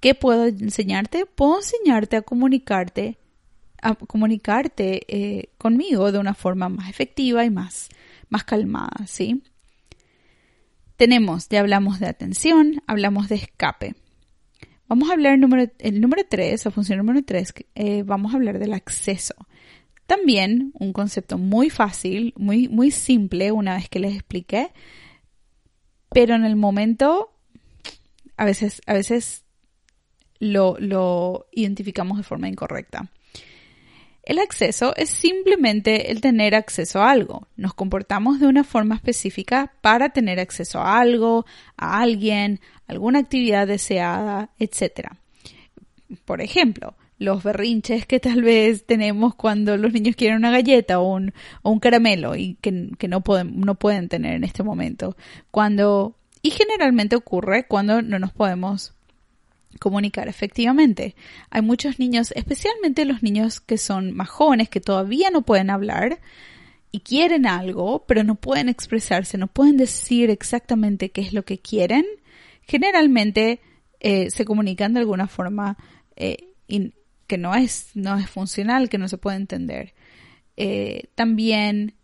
¿Qué 0.00 0.14
puedo 0.14 0.46
enseñarte? 0.46 1.26
Puedo 1.26 1.58
enseñarte 1.58 2.16
a 2.16 2.22
comunicarte, 2.22 3.18
a 3.82 3.94
comunicarte 3.94 5.02
eh, 5.08 5.50
conmigo 5.58 6.12
de 6.12 6.18
una 6.18 6.34
forma 6.34 6.68
más 6.68 6.88
efectiva 6.88 7.44
y 7.44 7.50
más, 7.50 7.88
más 8.28 8.44
calmada, 8.44 9.06
¿sí? 9.06 9.42
Tenemos, 10.96 11.48
ya 11.48 11.60
hablamos 11.60 12.00
de 12.00 12.06
atención, 12.06 12.82
hablamos 12.86 13.28
de 13.28 13.36
escape. 13.36 13.94
Vamos 14.88 15.10
a 15.10 15.14
hablar 15.14 15.34
el 15.34 15.40
número, 15.40 15.70
el 15.78 16.00
número 16.00 16.22
3, 16.28 16.64
la 16.64 16.70
función 16.70 16.98
número 16.98 17.22
3, 17.24 17.54
eh, 17.74 18.02
vamos 18.04 18.32
a 18.32 18.36
hablar 18.36 18.58
del 18.58 18.72
acceso. 18.72 19.34
También 20.06 20.72
un 20.74 20.92
concepto 20.92 21.36
muy 21.36 21.70
fácil, 21.70 22.32
muy, 22.36 22.68
muy 22.68 22.90
simple 22.90 23.52
una 23.52 23.76
vez 23.76 23.88
que 23.88 23.98
les 23.98 24.14
expliqué, 24.14 24.72
pero 26.10 26.34
en 26.34 26.44
el 26.44 26.56
momento 26.56 27.32
a 28.36 28.44
veces, 28.44 28.82
a 28.86 28.92
veces 28.92 29.44
lo, 30.38 30.76
lo 30.78 31.46
identificamos 31.52 32.18
de 32.18 32.24
forma 32.24 32.48
incorrecta. 32.48 33.10
El 34.22 34.40
acceso 34.40 34.94
es 34.96 35.08
simplemente 35.10 36.10
el 36.10 36.20
tener 36.20 36.56
acceso 36.56 37.00
a 37.00 37.12
algo. 37.12 37.46
Nos 37.56 37.74
comportamos 37.74 38.40
de 38.40 38.48
una 38.48 38.64
forma 38.64 38.96
específica 38.96 39.72
para 39.82 40.08
tener 40.08 40.40
acceso 40.40 40.80
a 40.80 40.98
algo, 40.98 41.46
a 41.76 42.00
alguien, 42.00 42.60
alguna 42.88 43.20
actividad 43.20 43.68
deseada, 43.68 44.50
etc. 44.58 45.10
Por 46.24 46.40
ejemplo, 46.40 46.96
los 47.18 47.42
berrinches 47.42 48.06
que 48.06 48.20
tal 48.20 48.42
vez 48.42 48.84
tenemos 48.84 49.34
cuando 49.34 49.76
los 49.76 49.92
niños 49.92 50.16
quieren 50.16 50.38
una 50.38 50.50
galleta 50.50 51.00
o 51.00 51.14
un, 51.14 51.32
o 51.62 51.70
un 51.70 51.80
caramelo 51.80 52.36
y 52.36 52.54
que, 52.60 52.70
no, 53.08 53.20
pueden, 53.22 53.60
no 53.60 53.74
pueden 53.74 54.08
tener 54.08 54.34
en 54.34 54.44
este 54.44 54.62
momento. 54.62 55.16
Cuando, 55.50 56.16
y 56.42 56.50
generalmente 56.50 57.16
ocurre 57.16 57.66
cuando 57.66 58.02
no 58.02 58.18
nos 58.18 58.32
podemos 58.32 58.92
comunicar 59.78 60.28
efectivamente. 60.28 61.14
Hay 61.50 61.62
muchos 61.62 61.98
niños, 61.98 62.32
especialmente 62.34 63.04
los 63.04 63.22
niños 63.22 63.60
que 63.60 63.78
son 63.78 64.14
más 64.14 64.28
jóvenes, 64.28 64.68
que 64.68 64.80
todavía 64.80 65.30
no 65.30 65.42
pueden 65.42 65.70
hablar 65.70 66.18
y 66.92 67.00
quieren 67.00 67.46
algo, 67.46 68.04
pero 68.06 68.24
no 68.24 68.36
pueden 68.36 68.68
expresarse, 68.68 69.38
no 69.38 69.48
pueden 69.48 69.76
decir 69.76 70.30
exactamente 70.30 71.10
qué 71.10 71.20
es 71.20 71.32
lo 71.32 71.44
que 71.44 71.58
quieren. 71.58 72.04
Generalmente 72.62 73.60
eh, 74.00 74.30
se 74.30 74.44
comunican 74.44 74.94
de 74.94 75.00
alguna 75.00 75.28
forma 75.28 75.76
eh, 76.16 76.48
que 77.26 77.38
no 77.38 77.54
es, 77.54 77.90
no 77.94 78.16
es 78.16 78.28
funcional, 78.28 78.88
que 78.88 78.98
no 78.98 79.08
se 79.08 79.18
puede 79.18 79.36
entender. 79.36 79.94
Eh, 80.56 81.08
también 81.14 81.94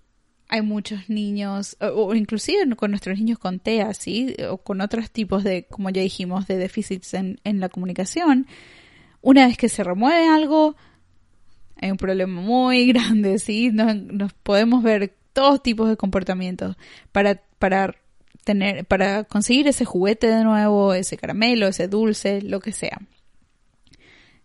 hay 0.49 0.63
muchos 0.63 1.09
niños, 1.09 1.77
o, 1.81 2.15
inclusive 2.15 2.77
con 2.77 2.91
nuestros 2.91 3.19
niños 3.19 3.39
con 3.39 3.59
TEA, 3.59 3.95
¿sí? 3.95 4.37
O 4.51 4.59
con 4.59 4.81
otros 4.81 5.11
tipos 5.11 5.45
de, 5.45 5.65
como 5.65 5.89
ya 5.91 6.03
dijimos, 6.03 6.47
de 6.47 6.59
déficits 6.59 7.15
en, 7.15 7.41
en 7.45 7.61
la 7.61 7.71
comunicación. 7.71 8.47
Una 9.23 9.47
vez 9.47 9.57
que 9.57 9.71
se 9.71 9.83
remueve 9.83 10.29
algo, 10.29 10.77
hay 11.77 11.91
un 11.91 11.97
problema 11.97 12.41
muy 12.41 12.87
grande, 12.93 13.39
¿sí? 13.39 13.71
Nos, 13.71 13.97
nos 13.97 14.33
podemos 14.35 14.83
ver 14.83 15.15
todos 15.33 15.63
tipos 15.63 15.89
de 15.89 15.97
comportamientos 15.97 16.77
para, 17.13 17.43
para 17.59 17.95
tener, 18.45 18.85
para 18.85 19.25
conseguir 19.25 19.69
ese 19.69 19.85
juguete 19.85 20.27
de 20.27 20.45
nuevo, 20.45 20.95
ese 20.95 21.17
caramelo, 21.17 21.69
ese 21.69 21.89
dulce, 21.89 22.43
lo 22.43 22.61
que 22.61 22.73
sea. 22.73 23.01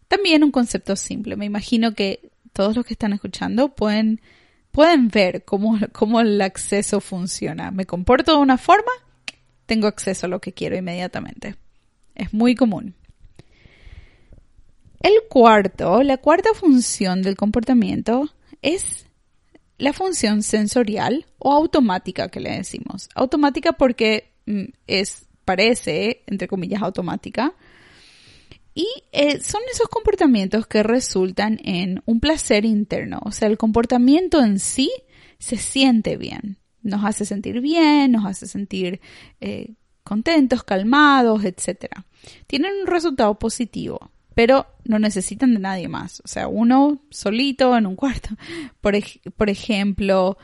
También 0.07 0.43
un 0.43 0.51
concepto 0.51 0.95
simple. 0.95 1.35
Me 1.35 1.45
imagino 1.45 1.93
que 1.93 2.31
todos 2.53 2.75
los 2.75 2.85
que 2.85 2.93
están 2.93 3.13
escuchando 3.13 3.69
pueden, 3.75 4.21
pueden 4.71 5.09
ver 5.09 5.43
cómo, 5.43 5.77
cómo 5.91 6.21
el 6.21 6.41
acceso 6.41 7.01
funciona. 7.01 7.71
Me 7.71 7.85
comporto 7.85 8.33
de 8.33 8.41
una 8.41 8.57
forma, 8.57 8.91
tengo 9.65 9.87
acceso 9.87 10.25
a 10.25 10.29
lo 10.29 10.39
que 10.39 10.53
quiero 10.53 10.77
inmediatamente. 10.77 11.55
Es 12.15 12.33
muy 12.33 12.55
común. 12.55 12.95
El 14.99 15.13
cuarto, 15.29 16.01
la 16.01 16.17
cuarta 16.17 16.49
función 16.55 17.21
del 17.21 17.35
comportamiento 17.35 18.29
es 18.61 19.05
la 19.77 19.93
función 19.93 20.41
sensorial 20.41 21.27
o 21.37 21.53
automática 21.53 22.29
que 22.29 22.39
le 22.39 22.51
decimos. 22.51 23.09
Automática 23.13 23.73
porque 23.73 24.31
mm, 24.47 24.63
es, 24.87 25.27
parece, 25.45 26.23
entre 26.25 26.47
comillas, 26.47 26.81
automática, 26.81 27.53
y 28.77 28.85
eh, 29.11 29.39
son 29.39 29.61
esos 29.73 29.89
comportamientos 29.89 30.67
que 30.67 30.83
resultan 30.83 31.59
en 31.63 32.03
un 32.05 32.19
placer 32.19 32.63
interno. 32.63 33.19
O 33.23 33.31
sea, 33.31 33.47
el 33.47 33.57
comportamiento 33.57 34.39
en 34.43 34.59
sí 34.59 34.91
se 35.39 35.57
siente 35.57 36.15
bien. 36.15 36.59
Nos 36.83 37.03
hace 37.03 37.25
sentir 37.25 37.59
bien, 37.59 38.11
nos 38.11 38.23
hace 38.27 38.45
sentir 38.45 39.01
eh, 39.41 39.73
contentos, 40.03 40.63
calmados, 40.63 41.43
etc. 41.43 41.87
Tienen 42.45 42.71
un 42.81 42.85
resultado 42.85 43.39
positivo, 43.39 44.11
pero 44.35 44.67
no 44.83 44.99
necesitan 44.99 45.55
de 45.55 45.59
nadie 45.59 45.87
más. 45.87 46.21
O 46.23 46.27
sea, 46.27 46.47
uno 46.47 47.01
solito 47.09 47.75
en 47.75 47.87
un 47.87 47.95
cuarto. 47.95 48.29
Por, 48.79 48.93
por 49.35 49.49
ejemplo, 49.49 50.37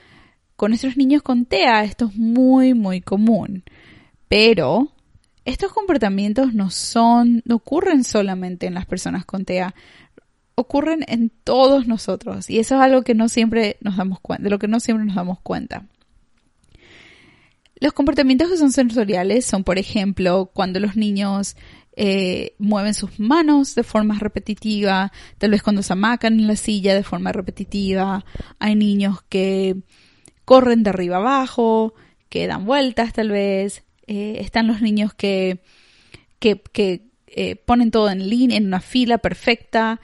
con 0.56 0.72
nuestros 0.72 0.98
niños 0.98 1.22
con 1.22 1.46
TEA 1.46 1.84
esto 1.84 2.06
es 2.08 2.16
muy, 2.16 2.74
muy 2.74 3.00
común. 3.00 3.64
Pero 4.28 4.92
estos 5.46 5.74
comportamientos 5.74 6.54
no 6.54 6.70
son, 6.70 7.42
no 7.46 7.56
ocurren 7.56 8.04
solamente 8.04 8.66
en 8.66 8.74
las 8.74 8.86
personas 8.86 9.26
con 9.26 9.46
TEA. 9.46 9.74
ocurren 10.56 11.04
en 11.08 11.32
todos 11.44 11.88
nosotros 11.88 12.50
y 12.50 12.60
eso 12.60 12.76
es 12.76 12.82
algo 12.82 13.02
que 13.02 13.16
no 13.16 13.28
siempre 13.28 13.78
nos 13.82 13.98
damos 13.98 14.20
cuenta, 14.20 14.44
de 14.44 14.50
lo 14.50 14.60
que 14.60 14.68
no 14.68 14.80
siempre 14.80 15.06
nos 15.06 15.16
damos 15.16 15.40
cuenta. 15.42 15.88
Los 17.80 17.94
comportamientos 17.94 18.50
que 18.50 18.58
son 18.58 18.72
sensoriales 18.72 19.46
son, 19.46 19.64
por 19.64 19.78
ejemplo, 19.78 20.50
cuando 20.54 20.80
los 20.80 20.96
niños 20.96 21.58
eh, 21.96 22.56
mueven 22.58 22.94
sus 22.94 23.20
manos 23.20 23.76
de 23.76 23.84
forma 23.84 24.18
repetitiva, 24.18 25.12
tal 25.38 25.52
vez 25.52 25.62
cuando 25.62 25.84
se 25.84 25.94
amacan 25.94 26.40
en 26.40 26.48
la 26.48 26.56
silla 26.56 26.96
de 26.96 27.04
forma 27.04 27.32
repetitiva. 27.32 28.26
Hay 28.60 28.76
niños 28.76 29.22
que 29.28 29.76
corren 30.46 30.84
de 30.84 30.90
arriba 30.92 31.18
abajo, 31.18 31.94
que 32.30 32.48
dan 32.48 32.66
vueltas 32.66 33.14
tal 33.14 33.30
vez. 33.30 33.84
Eh, 34.08 34.38
están 34.40 34.68
los 34.68 34.82
niños 34.82 35.14
que, 35.14 35.60
que, 36.40 37.08
eh, 37.28 37.56
ponen 37.56 37.92
todo 37.92 38.10
en 38.10 38.30
línea, 38.30 38.58
en 38.58 38.68
una 38.68 38.82
fila 38.82 39.18
perfecta. 39.18 40.00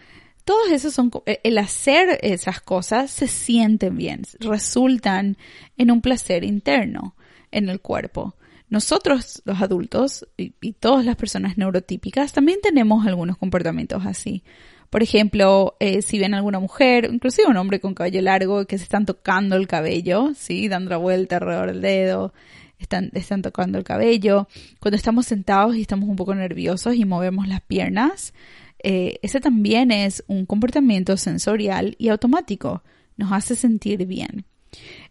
Todos 0.46 0.72
esos 0.72 0.94
son, 0.94 1.12
el 1.26 1.58
hacer 1.58 2.20
esas 2.24 2.62
cosas 2.62 3.12
se 3.12 3.28
sienten 3.28 3.96
bien, 3.98 4.24
resultan 4.40 5.38
en 5.78 5.92
un 5.92 6.02
placer 6.02 6.44
interno 6.44 7.16
en 7.52 7.70
el 7.70 7.82
cuerpo. 7.82 8.36
Nosotros, 8.70 9.42
los 9.46 9.62
adultos, 9.62 10.28
y, 10.38 10.52
todas 10.74 11.04
las 11.04 11.16
personas 11.16 11.58
neurotípicas, 11.58 12.34
también 12.34 12.60
tenemos 12.62 13.06
algunos 13.08 13.38
comportamientos 13.38 14.06
así. 14.06 14.44
Por 14.92 15.02
ejemplo, 15.02 15.76
eh, 15.80 16.02
si 16.02 16.20
ven 16.20 16.36
alguna 16.36 16.60
mujer, 16.60 17.10
inclusive 17.12 17.48
un 17.48 17.58
hombre 17.58 17.80
con 17.80 17.96
cabello 17.96 18.22
largo, 18.22 18.66
que 18.66 18.78
se 18.78 18.84
están 18.84 19.06
tocando 19.06 19.56
el 19.56 19.68
cabello, 19.68 20.32
¿sí? 20.36 20.68
Dando 20.68 20.92
la 20.92 20.98
vuelta 20.98 21.38
alrededor 21.38 21.68
del 21.68 21.82
dedo, 21.82 22.34
están, 22.80 23.12
están 23.14 23.42
tocando 23.42 23.78
el 23.78 23.84
cabello. 23.84 24.48
Cuando 24.80 24.96
estamos 24.96 25.26
sentados 25.26 25.76
y 25.76 25.82
estamos 25.82 26.10
un 26.10 26.16
poco 26.16 26.34
nerviosos 26.34 26.96
y 26.96 27.06
movemos 27.06 27.48
las 27.48 27.62
piernas, 27.62 28.34
eh, 28.82 29.20
ese 29.22 29.40
también 29.40 29.92
es 29.92 30.24
un 30.28 30.46
comportamiento 30.46 31.18
sensorial 31.18 31.96
y 32.00 32.10
automático. 32.10 32.82
Nos 33.18 33.32
hace 33.32 33.56
sentir 33.56 34.06
bien. 34.06 34.46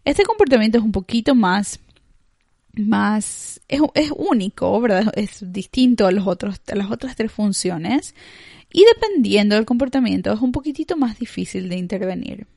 Este 0.03 0.23
comportamiento 0.23 0.77
es 0.77 0.83
un 0.83 0.91
poquito 0.91 1.35
más 1.35 1.79
más, 2.73 3.61
es, 3.67 3.81
único, 4.15 4.79
¿verdad? 4.79 5.11
Es 5.15 5.43
distinto 5.51 6.07
a, 6.07 6.11
los 6.11 6.27
otros, 6.27 6.61
a 6.71 6.75
las 6.75 6.91
otras 6.91 7.15
tres 7.15 7.31
funciones 7.31 8.15
y 8.71 8.83
dependiendo 8.85 9.55
del 9.55 9.65
comportamiento 9.65 10.31
es 10.31 10.41
un 10.41 10.51
poquitito 10.51 10.95
más 10.95 11.19
difícil 11.19 11.69
de 11.69 11.77
intervenir. 11.77 12.47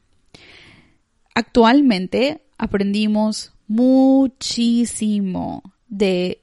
Actualmente 1.35 2.43
aprendimos 2.59 3.53
muchísimo 3.73 5.63
de 5.89 6.43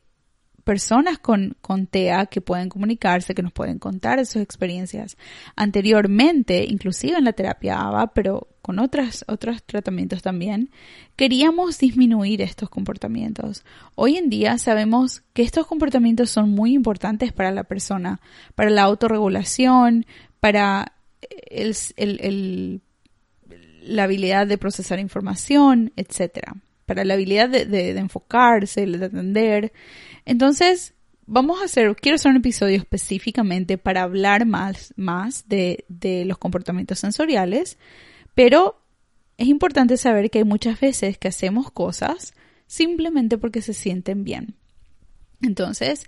personas 0.63 1.20
con, 1.20 1.58
con 1.62 1.88
TEA 1.88 2.28
que 2.28 2.42
pueden 2.42 2.70
comunicarse, 2.70 3.34
que 3.34 3.42
nos 3.42 3.54
pueden 3.54 3.80
contar 3.80 4.24
sus 4.26 4.42
experiencias 4.42 5.18
anteriormente, 5.56 6.65
inclusive 6.65 7.18
en 7.18 7.24
la 7.24 7.34
terapia 7.34 7.80
ABA, 7.80 8.13
pero 8.13 8.48
con 8.62 8.78
otras, 8.78 9.26
otros 9.28 9.63
tratamientos 9.63 10.22
también, 10.22 10.70
queríamos 11.15 11.80
disminuir 11.80 12.42
estos 12.42 12.70
comportamientos. 12.70 13.63
Hoy 13.96 14.18
en 14.18 14.30
día 14.30 14.58
sabemos 14.60 15.24
que 15.34 15.42
estos 15.42 15.65
comportamientos 15.65 16.30
son 16.30 16.52
muy 16.52 16.74
importantes 16.74 17.34
para 17.34 17.52
la 17.52 17.63
persona, 17.63 18.22
para 18.54 18.70
la 18.70 18.84
autorregulación, 18.84 20.06
para 20.39 20.94
el, 21.50 21.76
el, 21.98 22.82
la 23.82 24.04
habilidad 24.04 24.46
de 24.46 24.58
procesar 24.58 25.00
información, 25.00 25.92
etcétera, 25.96 26.56
para 26.89 27.06
la 27.06 27.13
habilidad 27.13 27.49
de, 27.49 27.91
enfocarse, 27.91 28.84
de 28.88 29.06
atender. 29.06 29.71
Entonces, 30.25 30.95
vamos 31.28 31.62
a 31.62 31.65
hacer, 31.65 31.95
quiero 31.95 32.15
hacer 32.15 32.32
un 32.32 32.38
episodio 32.38 32.78
específicamente 32.78 33.78
para 33.78 34.02
hablar 34.02 34.47
más, 34.47 34.91
más 34.97 35.47
de 35.47 35.86
los 36.25 36.39
comportamientos 36.39 36.97
sensoriales, 36.97 37.78
pero 38.34 38.82
es 39.38 39.47
importante 39.47 39.97
saber 39.97 40.32
que 40.32 40.39
hay 40.39 40.45
muchas 40.45 40.80
veces 40.80 41.19
que 41.19 41.28
hacemos 41.28 41.69
cosas 41.69 42.34
simplemente 42.65 43.38
porque 43.38 43.62
se 43.62 43.75
sienten 43.75 44.23
bien. 44.23 44.56
Entonces, 45.43 46.08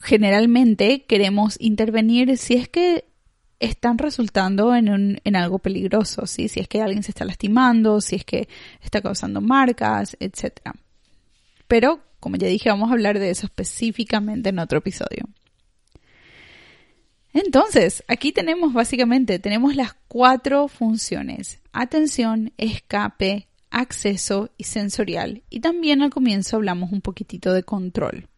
generalmente 0.00 1.06
queremos 1.06 1.56
intervenir 1.58 2.36
si 2.36 2.56
es 2.56 2.68
que 2.68 3.06
están 3.62 3.98
resultando 3.98 4.74
en, 4.74 5.20
en 5.22 5.36
algo 5.36 5.58
peligroso, 5.58 6.26
si 6.26 6.44
es 6.44 6.68
que 6.68 6.82
alguien 6.82 7.02
se 7.02 7.12
está 7.12 7.24
lastimando, 7.24 8.00
si 8.00 8.16
es 8.16 8.24
que 8.24 8.48
está 8.80 9.00
causando 9.00 9.40
marcas, 9.40 10.16
etc. 10.20 10.60
Pero 11.68 12.00
como 12.22 12.36
ya 12.36 12.46
dije, 12.46 12.68
vamos 12.68 12.88
a 12.88 12.92
hablar 12.92 13.18
de 13.18 13.30
eso 13.30 13.46
específicamente 13.46 14.50
en 14.50 14.60
otro 14.60 14.78
episodio. 14.78 15.28
Entonces, 17.32 18.04
aquí 18.06 18.30
tenemos 18.30 18.72
básicamente, 18.72 19.40
tenemos 19.40 19.74
las 19.74 19.94
cuatro 20.06 20.68
funciones. 20.68 21.60
Atención, 21.72 22.52
escape, 22.58 23.48
acceso 23.70 24.50
y 24.56 24.64
sensorial. 24.64 25.42
Y 25.50 25.60
también 25.60 26.00
al 26.00 26.10
comienzo 26.10 26.56
hablamos 26.56 26.92
un 26.92 27.00
poquitito 27.00 27.52
de 27.52 27.64
control. 27.64 28.28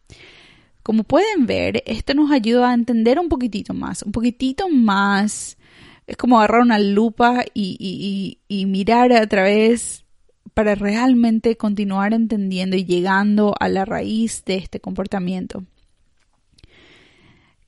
Como 0.85 1.03
pueden 1.03 1.47
ver, 1.47 1.81
esto 1.87 2.13
nos 2.13 2.29
ayuda 2.29 2.69
a 2.69 2.75
entender 2.75 3.17
un 3.17 3.27
poquitito 3.27 3.73
más, 3.73 4.03
un 4.03 4.11
poquitito 4.11 4.69
más. 4.69 5.57
Es 6.05 6.15
como 6.15 6.37
agarrar 6.37 6.61
una 6.61 6.77
lupa 6.77 7.43
y, 7.55 8.37
mirar 8.67 9.11
a 9.11 9.25
través 9.25 10.05
para 10.53 10.75
realmente 10.75 11.57
continuar 11.57 12.13
entendiendo 12.13 12.75
y 12.77 12.85
llegando 12.85 13.55
a 13.59 13.67
la 13.67 13.83
raíz 13.83 14.45
de 14.45 14.57
este 14.57 14.79
comportamiento. 14.79 15.63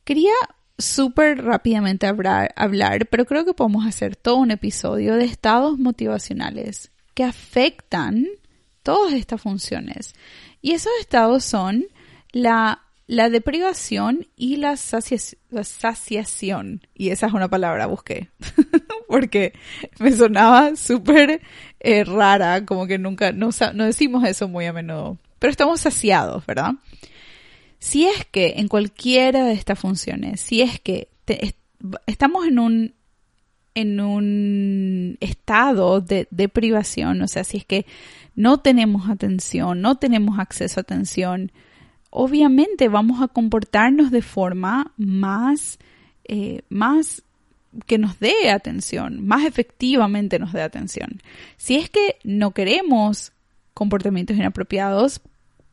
Quería 0.03 0.35
súper 0.77 1.43
rápidamente 1.43 2.05
hablar, 2.05 2.53
hablar, 2.55 3.07
pero 3.07 3.25
creo 3.25 3.45
que 3.45 3.55
podemos 3.55 3.87
hacer 3.87 4.15
todo 4.15 4.35
un 4.35 4.51
episodio 4.51 5.15
de 5.15 5.25
estados 5.25 5.79
motivacionales 5.79 6.91
que 7.15 7.23
afectan 7.23 8.27
todas 8.83 9.13
estas 9.13 9.41
funciones. 9.41 10.13
Y 10.61 10.73
esos 10.73 10.91
estados 10.99 11.43
son 11.43 11.87
la, 12.31 12.83
la 13.07 13.29
deprivación 13.29 14.27
y 14.35 14.57
la, 14.57 14.75
saciación. 14.75 16.81
Y 16.93 17.09
esa 17.09 17.27
es 17.27 17.33
una 17.33 17.49
palabra, 17.49 17.87
busqué. 17.87 18.29
porque 19.07 19.53
me 19.99 20.11
sonaba 20.11 20.75
súper 20.75 21.41
eh, 21.79 22.03
rara, 22.03 22.65
como 22.65 22.85
que 22.85 22.97
nunca, 22.97 23.31
no, 23.31 23.49
no 23.73 23.85
decimos 23.85 24.27
eso 24.27 24.49
muy 24.49 24.65
a 24.65 24.73
menudo, 24.73 25.17
pero 25.39 25.51
estamos 25.51 25.79
saciados, 25.79 26.45
¿verdad? 26.45 26.73
Si 27.79 28.05
es 28.05 28.25
que 28.25 28.55
en 28.57 28.67
cualquiera 28.67 29.45
de 29.45 29.53
estas 29.53 29.79
funciones, 29.79 30.41
si 30.41 30.61
es 30.61 30.81
que 30.81 31.07
estamos 32.07 32.45
en 32.45 32.59
un, 32.59 32.93
en 33.75 34.01
un 34.01 35.17
estado 35.21 36.01
de, 36.01 36.27
de 36.31 36.49
privación, 36.49 37.21
o 37.21 37.27
sea, 37.29 37.45
si 37.45 37.57
es 37.57 37.65
que 37.65 37.85
no 38.35 38.59
tenemos 38.59 39.09
atención, 39.09 39.79
no 39.79 39.95
tenemos 39.95 40.39
acceso 40.39 40.79
a 40.79 40.81
atención, 40.81 41.51
obviamente 42.09 42.87
vamos 42.87 43.21
a 43.21 43.27
comportarnos 43.27 44.11
de 44.11 44.21
forma 44.21 44.93
más, 44.97 45.79
eh, 46.25 46.61
más 46.69 47.23
que 47.85 47.97
nos 47.97 48.19
dé 48.19 48.49
atención, 48.49 49.25
más 49.25 49.45
efectivamente 49.45 50.39
nos 50.39 50.53
dé 50.53 50.61
atención. 50.61 51.21
Si 51.57 51.75
es 51.75 51.89
que 51.89 52.17
no 52.23 52.51
queremos 52.51 53.33
comportamientos 53.73 54.37
inapropiados 54.37 55.21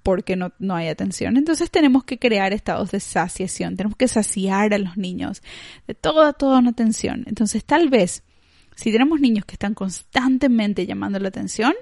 porque 0.02 0.36
no, 0.36 0.52
no, 0.58 0.74
hay 0.74 0.88
atención, 0.88 1.38
entonces 1.38 1.70
tenemos 1.70 2.04
que 2.04 2.18
crear 2.18 2.52
estados 2.52 2.90
de 2.90 3.00
saciación, 3.00 3.76
tenemos 3.76 3.96
que 3.96 4.08
saciar 4.08 4.74
a 4.74 4.78
los 4.78 4.98
niños 4.98 5.42
de 5.86 5.94
toda, 5.94 6.34
toda 6.34 6.58
una 6.58 6.70
atención. 6.70 7.24
Entonces 7.26 7.64
tal 7.64 7.88
vez, 7.88 8.22
si 8.76 8.92
tenemos 8.92 9.20
niños 9.20 9.46
que 9.46 9.54
están 9.54 9.72
constantemente 9.72 10.84
llamando 10.84 11.18
la 11.20 11.28
atención, 11.28 11.72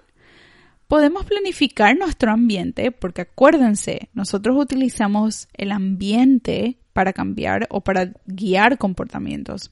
podemos 0.92 1.24
planificar 1.24 1.96
nuestro 1.96 2.33
ambiente, 2.33 2.92
porque 2.92 3.22
acuérdense, 3.22 4.11
nosotros 4.12 4.62
utilizamos 4.62 5.48
el 5.55 5.72
ambiente 5.72 6.76
para 6.92 7.14
cambiar 7.14 7.66
o 7.70 7.81
para 7.81 8.12
guiar 8.26 8.76
comportamientos 8.76 9.70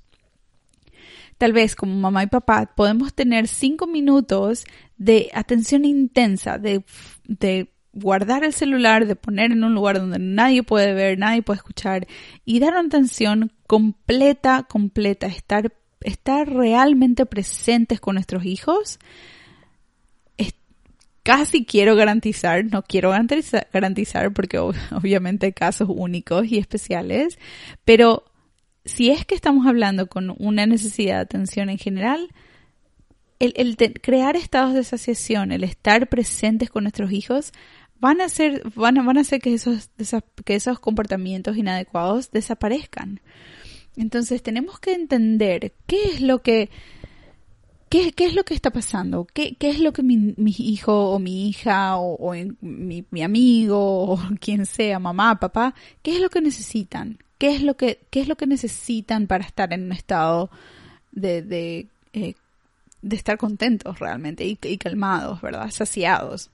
tal 1.37 1.52
vez 1.52 1.76
como 1.76 1.94
mamá 1.94 2.22
y 2.22 2.26
papá 2.28 2.72
podemos 2.74 3.12
tener 3.12 3.48
cinco 3.48 3.87
minutos 3.87 4.64
de 4.96 5.30
atención 5.35 5.85
intensa, 5.85 6.56
de, 6.56 6.85
guardar 7.92 8.42
el 8.42 8.54
celular, 8.54 9.06
de 9.06 9.16
poner 9.16 9.52
en 9.52 9.62
un 9.62 9.74
lugar 9.74 9.98
donde 9.98 10.18
nadie 10.18 10.62
puede 10.62 10.94
ver, 10.94 11.18
nadie 11.18 11.42
puede 11.42 11.59
escuchar 11.59 12.06
y 12.46 12.61
dar 12.61 12.72
una 12.72 12.87
atención 12.87 13.52
completa, 13.66 14.62
completa, 14.62 15.26
estar, 15.26 15.70
estar 16.00 16.48
realmente 16.48 17.26
presentes 17.26 18.00
con 18.00 18.14
nuestros 18.14 18.46
hijos. 18.46 18.98
Casi 21.30 21.64
quiero 21.64 21.94
garantizar, 21.94 22.64
no 22.64 22.82
quiero 22.82 23.10
garantizar, 23.10 24.32
porque 24.32 24.58
obviamente 24.90 25.46
hay 25.46 25.52
casos 25.52 25.88
únicos 25.88 26.44
y 26.50 26.58
especiales, 26.58 27.38
pero 27.84 28.24
si 28.84 29.10
es 29.10 29.24
que 29.24 29.36
estamos 29.36 29.64
hablando 29.68 30.08
con 30.08 30.34
una 30.38 30.66
necesidad 30.66 31.16
de 31.16 31.20
atención 31.20 31.70
en 31.70 31.78
general, 31.78 32.30
el, 33.38 33.76
crear 34.02 34.34
estados 34.34 34.74
de 34.74 34.82
saciación, 34.82 35.52
el 35.52 35.62
estar 35.62 36.08
presentes 36.08 36.68
con 36.68 36.82
nuestros 36.82 37.12
hijos, 37.12 37.52
van 38.00 38.20
a 38.20 38.24
hacer, 38.24 38.64
van 38.74 38.98
a, 38.98 39.04
van 39.04 39.16
a 39.16 39.20
hacer 39.20 39.40
que 39.40 39.54
esos, 39.54 39.88
que 40.44 40.56
esos 40.56 40.80
comportamientos 40.80 41.56
inadecuados 41.56 42.32
desaparezcan. 42.32 43.20
Entonces 43.96 44.42
tenemos 44.42 44.80
que 44.80 44.94
entender 44.94 45.74
qué 45.86 46.02
es 46.06 46.22
lo 46.22 46.42
que 46.42 46.70
¿Qué, 47.90 48.12
¿Qué, 48.12 48.26
es 48.26 48.35
lo 48.35 48.44
que 48.44 48.55
está 48.55 48.70
pasando? 48.70 49.26
¿Qué, 49.35 49.57
es 49.59 49.81
lo 49.81 49.92
que 49.92 50.05
mi, 50.05 50.33
hijo 50.59 51.11
o 51.11 51.18
mi 51.18 51.48
hija 51.48 51.96
o, 51.96 52.33
mi, 52.61 53.05
mi, 53.11 53.22
amigo 53.22 54.12
o 54.12 54.20
quien 54.40 54.64
sea, 54.64 55.00
mamá, 55.00 55.40
papá, 55.40 55.74
qué 56.00 56.14
es 56.14 56.20
lo 56.20 56.31
que 56.31 56.40
necesitan? 56.40 57.18
¿Qué 57.37 57.48
es 57.57 57.62
lo 57.62 57.76
que, 57.76 57.98
qué 58.11 58.20
es 58.20 58.29
lo 58.29 58.37
que 58.37 58.46
necesitan 58.46 59.26
para 59.26 59.44
estar 59.44 59.72
en 59.72 59.87
un 59.87 59.92
estado 59.92 60.50
de, 61.11 61.42
de, 61.42 61.88
eh, 62.12 62.35
estar 63.11 63.37
contentos 63.38 63.98
realmente 63.98 64.44
y, 64.46 64.57
y, 64.62 64.79
calmados, 64.79 65.40
¿verdad? 65.40 65.68
Saciados. 65.72 66.48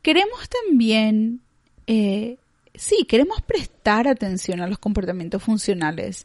Queremos 0.00 0.48
también, 0.48 1.40
eh, 1.88 2.36
sí, 2.72 3.04
queremos 3.08 3.42
prestar 3.42 4.06
atención 4.06 4.60
a 4.60 4.68
los 4.68 4.78
comportamientos 4.78 5.42
funcionales 5.42 6.24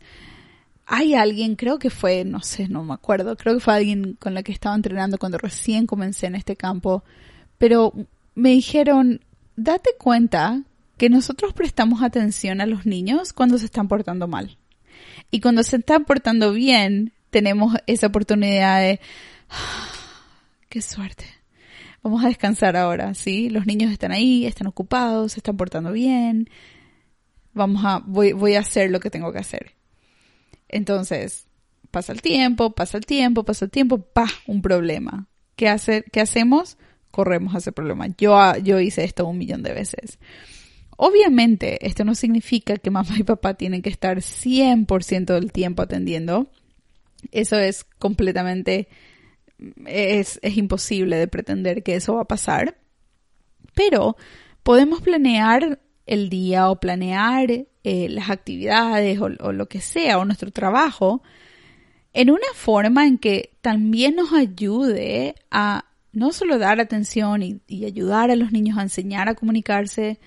hay 0.92 1.14
alguien, 1.14 1.56
creo 1.56 1.78
que 1.78 1.92
fue, 1.92 2.26
no 2.26 2.42
sé, 2.42 2.68
no 2.68 2.84
me 2.84 2.96
acuerdo, 2.96 3.38
creo 3.38 3.54
que 3.54 3.60
fue 3.60 3.76
alguien 3.76 4.18
con 4.20 4.34
la 4.34 4.42
que 4.42 4.52
estaba 4.52 4.76
entrenando 4.76 5.20
cuando 5.20 5.38
recién 5.38 5.86
comencé 5.86 6.26
en 6.26 6.34
este 6.34 6.56
campo, 6.56 7.04
pero 7.60 7.94
me 8.34 8.50
dijeron, 8.50 9.22
date 9.56 9.92
cuenta 10.00 10.64
que 10.98 11.12
nosotros 11.12 11.54
prestamos 11.54 12.02
atención 12.02 12.60
a 12.60 12.66
los 12.66 12.88
niños 12.88 13.34
cuando 13.34 13.60
se 13.60 13.66
están 13.66 13.88
portando 13.88 14.28
mal. 14.28 14.58
Y 15.30 15.42
cuando 15.42 15.62
se 15.62 15.76
están 15.78 16.06
portando 16.06 16.54
bien, 16.54 17.14
tenemos 17.30 17.76
esa 17.86 18.08
oportunidad 18.08 18.82
de, 18.82 19.00
ah, 19.52 19.90
qué 20.70 20.82
suerte. 20.82 21.26
Vamos 22.02 22.26
a 22.26 22.30
descansar 22.30 22.76
ahora, 22.76 23.14
¿sí? 23.14 23.52
Los 23.52 23.68
niños 23.68 23.92
están 23.92 24.12
ahí, 24.12 24.48
están 24.48 24.66
ocupados, 24.66 25.34
se 25.34 25.40
están 25.40 25.56
portando 25.56 25.92
bien. 25.92 26.50
Vamos 27.54 27.86
a, 27.86 28.02
voy, 28.04 28.32
voy 28.32 28.56
a 28.56 28.62
hacer 28.62 28.90
lo 28.90 29.00
que 29.00 29.12
tengo 29.12 29.32
que 29.32 29.40
hacer. 29.40 29.79
Entonces, 30.70 31.48
pasa 31.92 32.14
el 32.14 32.22
tiempo, 32.22 32.72
pasa 32.72 32.98
el 32.98 33.06
tiempo, 33.06 33.44
pasa 33.44 33.66
el 33.66 33.72
tiempo, 33.72 34.00
pa, 34.00 34.28
un 34.48 34.62
problema. 34.62 35.28
¿Qué, 35.56 35.68
hace, 35.68 36.04
qué 36.12 36.22
hacemos? 36.22 36.78
Corremos 37.12 37.56
a 37.56 37.58
ese 37.58 37.72
problema. 37.72 38.08
Yo, 38.18 38.38
ah, 38.38 38.58
yo 38.58 38.80
hice 38.80 39.04
esto 39.04 39.26
un 39.26 39.38
millón 39.38 39.64
de 39.64 39.74
veces. 39.74 40.20
Obviamente, 40.96 41.86
esto 41.86 42.04
no 42.06 42.14
significa 42.16 42.78
que 42.78 42.92
mamá 42.92 43.18
y 43.18 43.24
papá 43.24 43.56
tienen 43.56 43.82
que 43.82 43.90
estar 43.90 44.18
100% 44.18 45.26
del 45.26 45.52
tiempo 45.52 45.82
atendiendo. 45.82 46.52
Eso 47.32 47.58
es 47.58 47.86
completamente, 47.98 48.88
es, 49.86 50.40
es 50.42 50.58
imposible 50.58 51.18
de 51.18 51.28
pretender 51.28 51.84
que 51.84 51.96
eso 51.96 52.16
va 52.16 52.22
a 52.22 52.28
pasar. 52.28 52.78
Pero 53.74 54.18
podemos 54.64 55.02
planear 55.02 55.80
el 56.06 56.30
día 56.30 56.70
o 56.70 56.80
planear 56.80 57.68
eh, 57.84 58.10
las 58.10 58.30
actividades 58.30 59.20
o, 59.20 59.30
lo 59.30 59.68
que 59.68 59.82
sea, 59.82 60.18
o 60.18 60.26
nuestro 60.26 60.52
trabajo, 60.52 61.22
en 62.14 62.30
una 62.32 62.48
forma 62.54 63.06
en 63.08 63.18
que 63.18 63.52
también 63.62 64.16
nos 64.16 64.34
ayude 64.34 65.36
a 65.52 65.86
no 66.12 66.32
solo 66.32 66.58
dar 66.58 66.80
atención 66.80 67.44
y, 67.44 67.62
y 67.68 67.86
ayudar 67.86 68.32
a 68.32 68.36
los 68.36 68.52
niños 68.52 68.78
a 68.78 68.84
enseñar 68.84 69.30
a 69.30 69.36
comunicarse, 69.36 70.20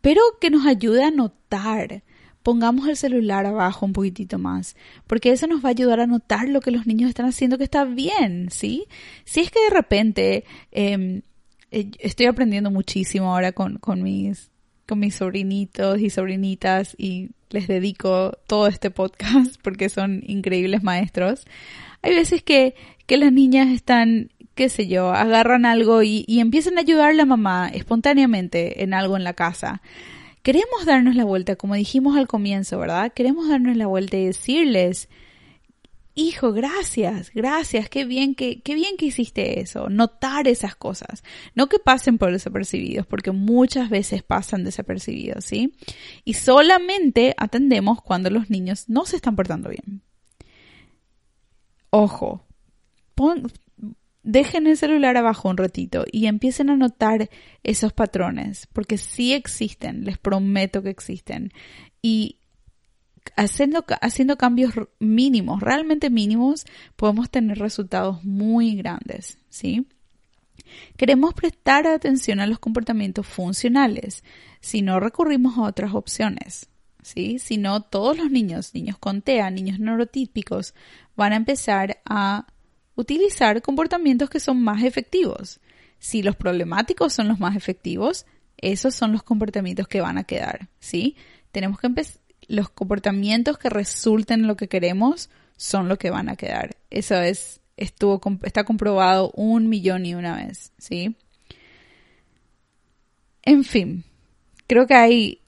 pero 0.00 0.20
que 0.40 0.50
nos 0.50 0.66
ayude 0.66 1.04
a 1.04 1.10
notar 1.10 2.02
pongamos 2.42 2.88
el 2.88 2.96
celular 2.96 3.46
abajo 3.46 3.86
un 3.86 3.92
poquitito 3.92 4.38
más, 4.38 4.76
porque 5.06 5.30
eso 5.30 5.46
nos 5.46 5.64
va 5.64 5.68
a 5.68 5.70
ayudar 5.70 6.00
a 6.00 6.06
notar 6.06 6.48
lo 6.48 6.60
que 6.60 6.70
los 6.70 6.86
niños 6.86 7.08
están 7.08 7.26
haciendo 7.26 7.58
que 7.58 7.64
está 7.64 7.84
bien, 7.84 8.48
¿sí? 8.50 8.86
Si 9.24 9.40
es 9.40 9.50
que 9.50 9.60
de 9.60 9.70
repente 9.70 10.44
eh, 10.72 11.22
estoy 11.70 12.26
aprendiendo 12.26 12.70
muchísimo 12.70 13.32
ahora 13.32 13.52
con, 13.52 13.78
con 13.78 14.02
mis 14.02 14.50
mis 14.96 15.14
sobrinitos 15.14 16.00
y 16.00 16.10
sobrinitas 16.10 16.94
y 16.98 17.30
les 17.50 17.68
dedico 17.68 18.38
todo 18.46 18.66
este 18.66 18.90
podcast 18.90 19.56
porque 19.62 19.88
son 19.88 20.22
increíbles 20.26 20.82
maestros. 20.82 21.44
Hay 22.02 22.14
veces 22.14 22.42
que, 22.42 22.74
que 23.06 23.16
las 23.16 23.32
niñas 23.32 23.68
están, 23.68 24.30
qué 24.54 24.68
sé 24.68 24.88
yo, 24.88 25.10
agarran 25.10 25.66
algo 25.66 26.02
y, 26.02 26.24
y 26.26 26.40
empiezan 26.40 26.78
a 26.78 26.80
ayudar 26.80 27.10
a 27.10 27.14
la 27.14 27.26
mamá 27.26 27.68
espontáneamente 27.72 28.82
en 28.82 28.94
algo 28.94 29.16
en 29.16 29.24
la 29.24 29.34
casa. 29.34 29.82
Queremos 30.42 30.84
darnos 30.86 31.14
la 31.14 31.24
vuelta, 31.24 31.54
como 31.54 31.76
dijimos 31.76 32.16
al 32.16 32.26
comienzo, 32.26 32.78
¿verdad? 32.78 33.12
Queremos 33.12 33.48
darnos 33.48 33.76
la 33.76 33.86
vuelta 33.86 34.16
y 34.16 34.26
decirles, 34.26 35.08
hijo, 36.14 36.52
gracias, 36.52 37.30
gracias, 37.32 37.88
qué 37.88 38.04
bien 38.04 38.34
que, 38.34 38.60
qué 38.60 38.74
bien 38.74 38.96
que 38.96 39.06
hiciste 39.06 39.60
eso, 39.60 39.88
notar 39.88 40.48
esas 40.48 40.76
cosas, 40.76 41.24
no 41.54 41.68
que 41.68 41.78
pasen 41.78 42.18
por 42.18 42.32
desapercibidos, 42.32 43.06
porque 43.06 43.30
muchas 43.30 43.90
veces 43.90 44.22
pasan 44.22 44.64
desapercibidos, 44.64 45.44
¿sí? 45.44 45.74
Y 46.24 46.34
solamente 46.34 47.34
atendemos 47.36 48.02
cuando 48.02 48.30
los 48.30 48.50
niños 48.50 48.88
no 48.88 49.06
se 49.06 49.16
están 49.16 49.36
portando 49.36 49.70
bien. 49.70 50.02
Ojo, 51.90 52.44
dejen 54.22 54.66
el 54.66 54.76
celular 54.76 55.16
abajo 55.16 55.48
un 55.48 55.56
ratito 55.56 56.04
y 56.10 56.26
empiecen 56.26 56.70
a 56.70 56.76
notar 56.76 57.28
esos 57.62 57.92
patrones, 57.92 58.68
porque 58.72 58.98
sí 58.98 59.32
existen, 59.32 60.04
les 60.04 60.18
prometo 60.18 60.82
que 60.82 60.90
existen. 60.90 61.52
Y 62.00 62.38
haciendo, 63.36 63.84
haciendo 64.00 64.36
cambios 64.36 64.74
mínimos, 64.98 65.60
realmente 65.60 66.10
mínimos, 66.10 66.66
podemos 66.96 67.30
tener 67.30 67.58
resultados 67.58 68.24
muy 68.24 68.76
grandes, 68.76 69.38
¿sí? 69.48 69.86
Queremos 70.96 71.34
prestar 71.34 71.86
atención 71.86 72.40
a 72.40 72.46
los 72.46 72.58
comportamientos 72.58 73.26
funcionales, 73.26 74.24
si 74.60 74.82
no 74.82 75.00
recurrimos 75.00 75.58
a 75.58 75.62
otras 75.62 75.94
opciones, 75.94 76.68
¿sí? 77.02 77.38
Si 77.38 77.56
no, 77.56 77.82
todos 77.82 78.16
los 78.16 78.30
niños, 78.30 78.74
niños 78.74 78.98
con 78.98 79.22
TEA, 79.22 79.50
niños 79.50 79.78
neurotípicos, 79.78 80.74
van 81.16 81.32
a 81.32 81.36
empezar 81.36 82.00
a 82.04 82.46
utilizar 82.94 83.62
comportamientos 83.62 84.30
que 84.30 84.40
son 84.40 84.62
más 84.62 84.82
efectivos. 84.84 85.60
Si 85.98 86.22
los 86.22 86.36
problemáticos 86.36 87.12
son 87.12 87.28
los 87.28 87.40
más 87.40 87.56
efectivos, 87.56 88.26
esos 88.56 88.94
son 88.94 89.12
los 89.12 89.22
comportamientos 89.22 89.88
que 89.88 90.00
van 90.00 90.18
a 90.18 90.24
quedar, 90.24 90.68
¿sí? 90.78 91.16
Tenemos 91.50 91.78
que 91.78 91.88
empezar 91.88 92.21
los 92.52 92.68
comportamientos 92.68 93.56
que 93.56 93.70
resulten 93.70 94.40
en 94.40 94.46
lo 94.46 94.56
que 94.56 94.68
queremos 94.68 95.30
son 95.56 95.88
lo 95.88 95.96
que 95.96 96.10
van 96.10 96.28
a 96.28 96.36
quedar. 96.36 96.76
Eso 96.90 97.16
es, 97.16 97.60
estuvo, 97.78 98.20
está 98.42 98.64
comprobado 98.64 99.30
un 99.34 99.70
millón 99.70 100.04
y 100.04 100.14
una 100.14 100.36
vez, 100.36 100.72
¿sí? 100.76 101.16
En 103.42 103.64
fin, 103.64 104.04
creo 104.66 104.86
que 104.86 104.94
ahí 104.94 105.40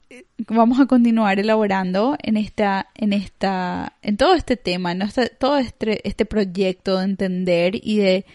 vamos 0.47 0.79
a 0.79 0.87
continuar 0.87 1.39
elaborando 1.39 2.17
en 2.23 2.37
esta, 2.37 2.87
en 2.95 3.13
esta, 3.13 3.93
en 4.01 4.17
todo 4.17 4.33
este 4.33 4.57
tema, 4.57 4.91
en 4.91 5.03
todo 5.37 5.57
este, 5.57 6.07
este 6.07 6.25
proyecto 6.25 6.97
de 6.97 7.05
entender 7.05 7.75
y 7.75 7.97
de 7.97 8.25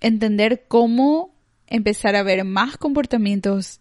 entender 0.00 0.64
cómo 0.68 1.34
empezar 1.66 2.16
a 2.16 2.22
ver 2.22 2.44
más 2.44 2.78
comportamientos 2.78 3.80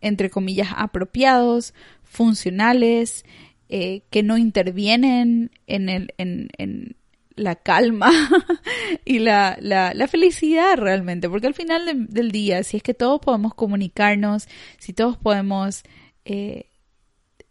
entre 0.00 0.30
comillas 0.30 0.68
apropiados, 0.76 1.74
funcionales, 2.10 3.24
eh, 3.68 4.02
que 4.10 4.24
no 4.24 4.36
intervienen 4.36 5.52
en, 5.68 5.88
el, 5.88 6.12
en, 6.18 6.48
en 6.58 6.96
la 7.36 7.54
calma 7.54 8.10
y 9.04 9.20
la, 9.20 9.56
la, 9.60 9.94
la, 9.94 10.08
felicidad 10.08 10.76
realmente, 10.76 11.30
porque 11.30 11.46
al 11.46 11.54
final 11.54 12.08
del 12.08 12.32
día, 12.32 12.64
si 12.64 12.78
es 12.78 12.82
que 12.82 12.94
todos 12.94 13.20
podemos 13.20 13.54
comunicarnos, 13.54 14.48
si 14.78 14.92
todos 14.92 15.16
podemos 15.16 15.84
eh, 16.24 16.66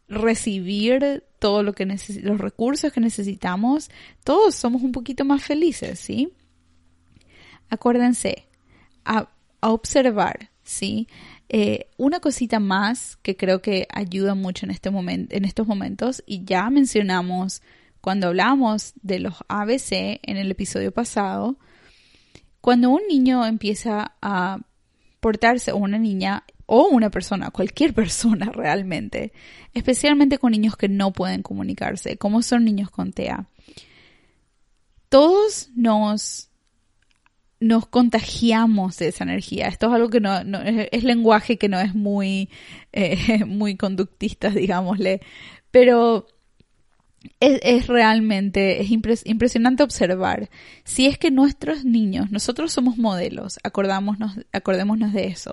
recibir 0.10 1.24
todo 1.40 1.64
lo 1.64 1.74
los 2.22 2.38
recursos 2.38 2.92
que 2.92 3.00
necesitamos, 3.00 3.90
todos 4.26 4.56
somos 4.56 4.82
un 4.82 4.92
poquito 4.92 5.24
más 5.24 5.42
felices, 5.42 6.02
¿sí? 6.02 6.34
Acuérdense, 7.70 8.46
a, 9.06 9.30
a 9.62 9.70
observar, 9.72 10.50
¿sí? 10.64 11.08
Eh, 11.52 11.88
una 11.98 12.20
cosita 12.20 12.60
más 12.60 13.18
que 13.18 13.36
creo 13.36 13.60
que 13.62 13.88
ayuda 13.92 14.36
mucho 14.36 14.68
en, 14.68 14.72
este 14.72 14.90
en 14.90 15.46
estos 15.46 15.68
momentos, 15.68 16.24
y 16.28 16.46
ya 16.46 16.70
mencionamos 16.70 17.64
cuando 18.02 18.28
hablamos 18.28 18.94
de 19.02 19.20
los 19.20 19.34
ABC 19.48 20.20
en 20.22 20.38
el 20.38 20.52
episodio 20.52 20.92
pasado, 20.92 21.58
cuando 22.62 22.92
un 22.92 23.02
niño 23.10 23.46
empieza 23.46 24.14
a 24.22 24.60
portarse, 25.20 25.72
o 25.72 25.78
una 25.78 25.98
niña, 25.98 26.44
o 26.68 26.88
una 26.88 27.10
persona, 27.10 27.50
cualquier 27.50 27.96
persona 27.96 28.46
realmente, 28.54 29.34
especialmente 29.74 30.38
con 30.38 30.52
niños 30.52 30.78
que 30.78 30.88
no 30.88 31.12
pueden 31.14 31.42
comunicarse, 31.42 32.18
como 32.18 32.44
son 32.44 32.64
niños 32.64 32.92
con 32.92 33.12
TEA, 33.12 33.48
todos 35.10 35.72
nos 35.76 36.49
nos 37.60 37.88
contagiamos 37.88 38.98
de 38.98 39.10
esa 39.10 39.24
energía. 39.24 39.68
Esto 39.68 39.88
es 39.88 39.94
algo 39.94 40.10
que 40.10 40.20
no, 40.20 40.38
es, 40.38 41.04
lenguaje 41.04 41.58
que 41.58 41.70
no 41.70 41.80
es 41.80 41.94
muy, 41.94 42.50
eh, 42.94 43.44
muy 43.46 43.76
conductista, 43.76 44.50
digámosle. 44.50 45.22
Pero 45.72 46.26
es, 47.40 47.88
realmente, 47.88 48.82
es 48.82 48.92
impresionante 48.92 49.84
observar. 49.84 50.50
Si 50.84 51.06
es 51.06 51.18
que 51.18 51.32
nuestros 51.32 51.84
niños, 51.84 52.32
nosotros 52.32 52.72
somos 52.72 52.98
modelos, 52.98 53.60
acordámonos, 53.64 54.40
acordémonos 54.54 55.14
de 55.14 55.28
eso. 55.28 55.52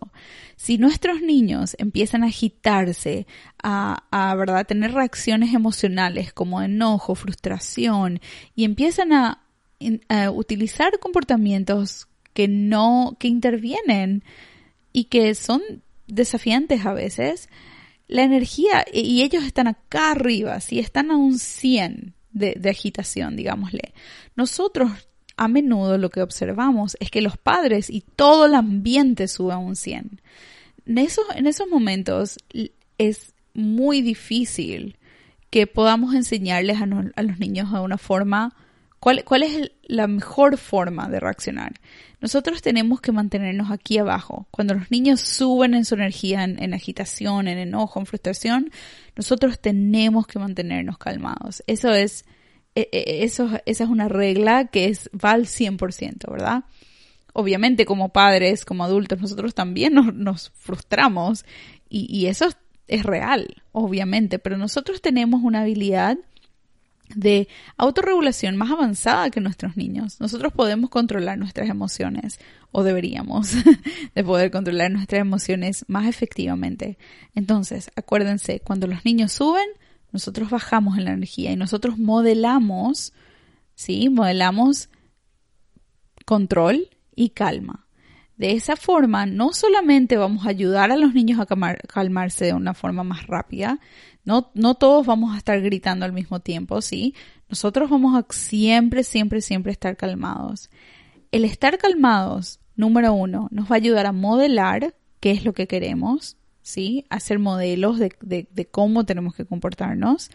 Si 0.54 0.78
nuestros 0.78 1.20
niños 1.20 1.74
empiezan 1.78 2.22
a 2.22 2.28
agitarse, 2.28 3.26
a, 3.62 4.04
a, 4.11 4.34
¿verdad? 4.36 4.66
tener 4.66 4.92
reacciones 4.92 5.54
emocionales 5.54 6.32
como 6.32 6.62
enojo, 6.62 7.14
frustración, 7.14 8.20
y 8.54 8.64
empiezan 8.64 9.12
a, 9.12 9.45
a 10.09 10.31
utilizar 10.31 10.99
comportamientos 10.99 12.09
que 12.33 12.49
no, 12.49 13.16
que 13.18 13.29
intervienen 13.29 14.22
y 14.93 15.05
que 15.05 15.35
son 15.35 15.62
desafiantes 16.07 16.87
a 16.87 16.93
veces, 16.93 17.49
la 18.09 18.22
energía, 18.22 18.85
y 18.93 19.22
ellos 19.22 19.45
están 19.45 19.66
acá 19.66 20.12
arriba, 20.12 20.61
si 20.61 20.79
están 20.79 21.11
a 21.11 21.16
un 21.16 21.39
100 21.39 22.14
de, 22.31 22.70
agitación, 22.70 23.37
digámosle. 23.37 23.95
Nosotros 24.37 24.91
a 25.37 25.49
menudo 25.49 25.99
lo 25.99 26.11
que 26.11 26.22
observamos 26.22 26.97
es 27.01 27.11
que 27.11 27.20
los 27.20 27.37
padres 27.37 27.91
y 27.91 28.03
todo 28.03 28.47
el 28.47 28.55
ambiente 28.55 29.29
sube 29.29 29.53
a 29.53 29.59
un 29.59 29.77
100. 29.77 30.20
En 30.87 30.99
esos, 30.99 31.24
en 31.35 31.47
esos 31.47 31.68
momentos 31.68 32.39
es 32.99 33.35
muy 33.55 34.03
difícil 34.03 34.99
que 35.51 35.66
podamos 35.66 36.14
enseñarles 36.14 36.81
a, 36.81 36.87
a 37.16 37.22
los 37.22 37.39
niños 37.39 37.72
de 37.72 37.81
una 37.81 37.99
forma 37.99 38.55
¿Cuál, 39.01 39.42
es 39.42 39.70
la 39.84 40.07
mejor 40.07 40.57
forma 40.59 41.09
de 41.09 41.20
reaccionar? 41.20 41.74
Nosotros 42.20 42.62
tenemos 42.62 43.01
que 43.01 43.12
mantenernos 43.12 43.70
aquí 43.70 43.99
abajo. 43.99 44.49
Cuando 44.51 44.74
los 44.74 44.90
niños 44.90 45.20
suben 45.20 45.74
en 45.74 45.84
su 45.84 45.94
energía, 45.94 46.42
en, 46.44 46.74
agitación, 46.74 47.47
en 47.47 47.59
enojo, 47.59 48.01
en 48.01 48.07
frustración, 48.07 48.70
nosotros 49.14 49.61
tenemos 49.61 50.26
que 50.26 50.38
mantenernos 50.38 50.99
calmados. 50.99 51.62
Eso 51.66 51.92
es, 51.92 52.24
e, 52.74 52.88
e, 52.90 53.24
eso, 53.24 53.51
esa 53.66 53.84
es 53.84 53.90
una 53.90 54.09
regla 54.09 54.66
que 54.66 54.86
es, 54.86 55.11
va 55.12 55.32
al 55.32 55.47
100%, 55.47 56.30
¿verdad? 56.30 56.64
Obviamente 57.32 57.84
como 57.84 58.09
padres, 58.09 58.64
como 58.64 58.82
adultos, 58.82 59.20
nosotros 59.20 59.55
también 59.55 59.94
nos, 59.94 60.51
frustramos 60.57 61.44
y, 61.88 62.07
y 62.11 62.26
eso 62.26 62.49
es 62.88 63.03
real, 63.03 63.62
obviamente, 63.72 64.38
pero 64.38 64.57
nosotros 64.57 65.03
tenemos 65.03 65.42
una 65.42 65.62
habilidad 65.62 66.16
de 67.14 67.48
autorregulación 67.76 68.57
más 68.57 68.70
avanzada 68.70 69.30
que 69.30 69.40
nuestros 69.40 69.76
niños. 69.76 70.20
Nosotros 70.20 70.52
podemos 70.52 70.90
controlar 70.90 71.38
nuestras 71.38 71.68
emociones, 71.68 72.38
o 72.72 72.82
deberíamos, 72.82 73.52
de 74.14 74.24
poder 74.24 74.50
controlar 74.50 74.90
nuestras 74.90 75.20
emociones 75.20 75.84
más 75.88 76.07
efectivamente. 76.07 76.98
Entonces, 77.34 77.90
acuérdense, 77.96 78.61
cuando 78.61 78.86
los 78.86 79.04
niños 79.04 79.32
suben, 79.32 79.68
nosotros 80.12 80.50
bajamos 80.50 80.98
en 80.98 81.04
la 81.04 81.12
energía 81.12 81.52
y 81.52 81.57
nosotros 81.57 81.98
modelamos, 81.98 83.12
¿sí? 83.74 84.09
Modelamos 84.09 84.88
control 86.24 86.88
y 87.14 87.30
calma. 87.30 87.86
De 88.37 88.53
esa 88.53 88.76
forma, 88.76 89.24
no 89.24 89.53
solamente 89.53 90.16
vamos 90.16 90.47
a 90.47 90.51
ayudar 90.51 90.91
a 90.91 90.97
los 90.97 91.14
niños 91.14 91.41
a 91.41 91.47
calmarse 91.89 92.45
de 92.45 92.53
una 92.53 92.74
forma 92.74 93.03
más 93.03 93.26
rápida, 93.26 93.80
no, 94.24 94.51
no 94.55 94.74
todos 94.74 95.07
vamos 95.07 95.34
a 95.34 95.39
estar 95.39 95.61
gritando 95.62 96.05
al 96.05 96.12
mismo 96.12 96.41
tiempo, 96.41 96.82
¿sí? 96.82 97.14
Nosotros 97.49 97.89
vamos 97.89 98.14
a 98.16 98.26
siempre, 98.30 99.05
siempre, 99.05 99.41
siempre 99.41 99.72
estar 99.72 99.97
calmados. 99.97 100.68
El 101.30 101.45
estar 101.45 101.78
calmados, 101.78 102.61
número 102.74 103.12
uno, 103.14 103.49
nos 103.51 103.70
va 103.70 103.76
a 103.76 103.78
ayudar 103.78 104.07
a 104.07 104.12
modelar 104.12 104.95
qué 105.20 105.30
es 105.30 105.45
lo 105.45 105.55
que 105.55 105.66
queremos, 105.66 106.37
¿sí? 106.61 107.07
Hacer 107.09 107.39
modelos 107.39 107.99
de, 107.99 108.12
de, 108.20 108.66
cómo 108.66 109.07
tenemos 109.07 109.37
que 109.37 109.47
comportarnos, 109.47 110.30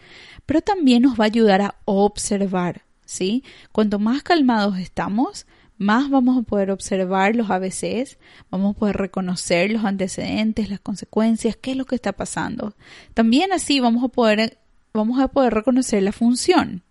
pero 0.45 0.61
también 0.61 1.03
nos 1.03 1.19
va 1.19 1.25
a 1.25 1.27
ayudar 1.27 1.61
a 1.61 1.75
observar, 1.83 2.83
¿sí? 3.05 3.43
Cuanto 3.73 3.99
más 3.99 4.23
calmados 4.23 4.79
estamos, 4.79 5.45
más 5.81 6.11
vamos 6.11 6.37
a 6.37 6.43
poder 6.43 6.69
observar 6.69 7.35
los 7.35 7.49
ABCs, 7.49 8.19
vamos 8.51 8.75
a 8.75 8.79
poder 8.79 8.97
reconocer 8.97 9.71
los 9.71 9.83
antecedentes, 9.83 10.69
las 10.69 10.79
consecuencias, 10.79 11.57
qué 11.57 11.71
es 11.71 11.77
lo 11.77 11.85
que 11.85 11.95
está 11.95 12.13
pasando. 12.13 12.75
También 13.15 13.51
así 13.51 13.79
vamos 13.79 14.03
a 14.03 14.07
poder, 14.07 14.59
vamos 14.93 15.19
a 15.19 15.27
poder 15.27 15.53
reconocer 15.53 16.03
la 16.03 16.11
función, 16.11 16.83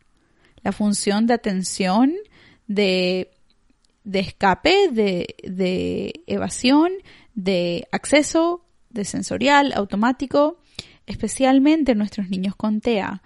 la 0.63 0.73
función 0.73 1.29
de 1.29 1.35
atención, 1.35 2.15
de, 2.67 3.31
de 4.03 4.19
escape, 4.19 4.89
de, 4.91 5.37
de 5.45 6.23
evasión, 6.27 6.91
de 7.35 7.87
acceso, 7.93 8.65
de 8.91 9.05
sensorial, 9.05 9.73
automático, 9.77 10.59
especialmente 11.07 11.95
nuestros 11.95 12.29
niños 12.29 12.57
con 12.57 12.81
TEA 12.81 13.23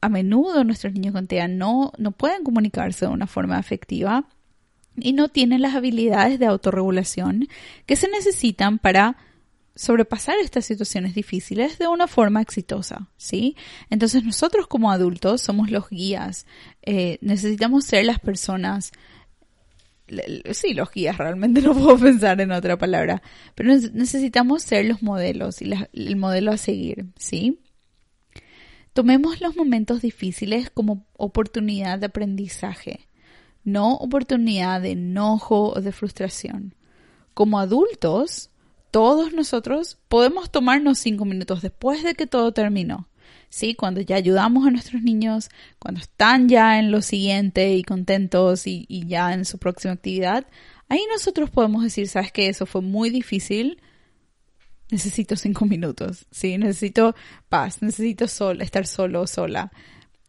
a 0.00 0.08
menudo 0.08 0.64
nuestros 0.64 0.92
niños 0.92 1.12
con 1.12 1.26
TEA 1.26 1.48
no, 1.48 1.92
no 1.98 2.12
pueden 2.12 2.44
comunicarse 2.44 3.06
de 3.06 3.12
una 3.12 3.26
forma 3.26 3.58
afectiva 3.58 4.24
y 4.96 5.12
no 5.12 5.28
tienen 5.28 5.62
las 5.62 5.74
habilidades 5.74 6.38
de 6.38 6.46
autorregulación 6.46 7.48
que 7.86 7.96
se 7.96 8.08
necesitan 8.08 8.78
para 8.78 9.16
sobrepasar 9.74 10.36
estas 10.42 10.64
situaciones 10.64 11.14
difíciles 11.14 11.78
de 11.78 11.88
una 11.88 12.06
forma 12.06 12.42
exitosa, 12.42 13.08
¿sí? 13.16 13.56
Entonces 13.88 14.24
nosotros 14.24 14.66
como 14.66 14.90
adultos 14.90 15.40
somos 15.40 15.70
los 15.70 15.88
guías, 15.88 16.46
eh, 16.82 17.18
necesitamos 17.20 17.84
ser 17.84 18.04
las 18.04 18.18
personas, 18.18 18.92
sí, 20.52 20.74
los 20.74 20.90
guías, 20.90 21.16
realmente 21.16 21.62
no 21.62 21.72
puedo 21.78 21.96
pensar 21.98 22.40
en 22.40 22.52
otra 22.52 22.76
palabra, 22.76 23.22
pero 23.54 23.74
necesitamos 23.74 24.62
ser 24.62 24.86
los 24.86 25.02
modelos 25.02 25.62
y 25.62 25.70
el 25.92 26.16
modelo 26.16 26.52
a 26.52 26.56
seguir, 26.56 27.06
¿sí? 27.16 27.60
Tomemos 29.00 29.40
los 29.40 29.56
momentos 29.56 30.02
difíciles 30.02 30.68
como 30.68 31.06
oportunidad 31.16 31.98
de 31.98 32.04
aprendizaje, 32.04 33.08
no 33.64 33.94
oportunidad 33.94 34.82
de 34.82 34.90
enojo 34.90 35.70
o 35.70 35.80
de 35.80 35.90
frustración. 35.90 36.74
Como 37.32 37.58
adultos, 37.58 38.50
todos 38.90 39.32
nosotros 39.32 39.96
podemos 40.08 40.50
tomarnos 40.50 40.98
cinco 40.98 41.24
minutos 41.24 41.62
después 41.62 42.02
de 42.04 42.14
que 42.14 42.26
todo 42.26 42.52
terminó. 42.52 43.08
¿Sí? 43.48 43.74
Cuando 43.74 44.02
ya 44.02 44.16
ayudamos 44.16 44.66
a 44.66 44.70
nuestros 44.70 45.00
niños, 45.00 45.48
cuando 45.78 46.02
están 46.02 46.50
ya 46.50 46.78
en 46.78 46.90
lo 46.90 47.00
siguiente 47.00 47.72
y 47.76 47.84
contentos 47.84 48.66
y, 48.66 48.86
ya 49.06 49.32
en 49.32 49.46
su 49.46 49.56
próxima 49.56 49.94
actividad, 49.94 50.46
ahí 50.90 51.00
nosotros 51.10 51.48
podemos 51.48 51.82
decir, 51.84 52.06
sabes 52.06 52.32
que 52.32 52.50
eso 52.50 52.66
fue 52.66 52.82
muy 52.82 53.08
difícil, 53.08 53.80
necesito 54.90 55.36
cinco 55.36 55.64
minutos, 55.66 56.26
¿sí? 56.30 56.58
Necesito 56.58 57.14
paz, 57.48 57.82
necesito 57.82 58.28
sol, 58.28 58.60
estar 58.60 58.86
solo 58.86 59.26
sola. 59.26 59.72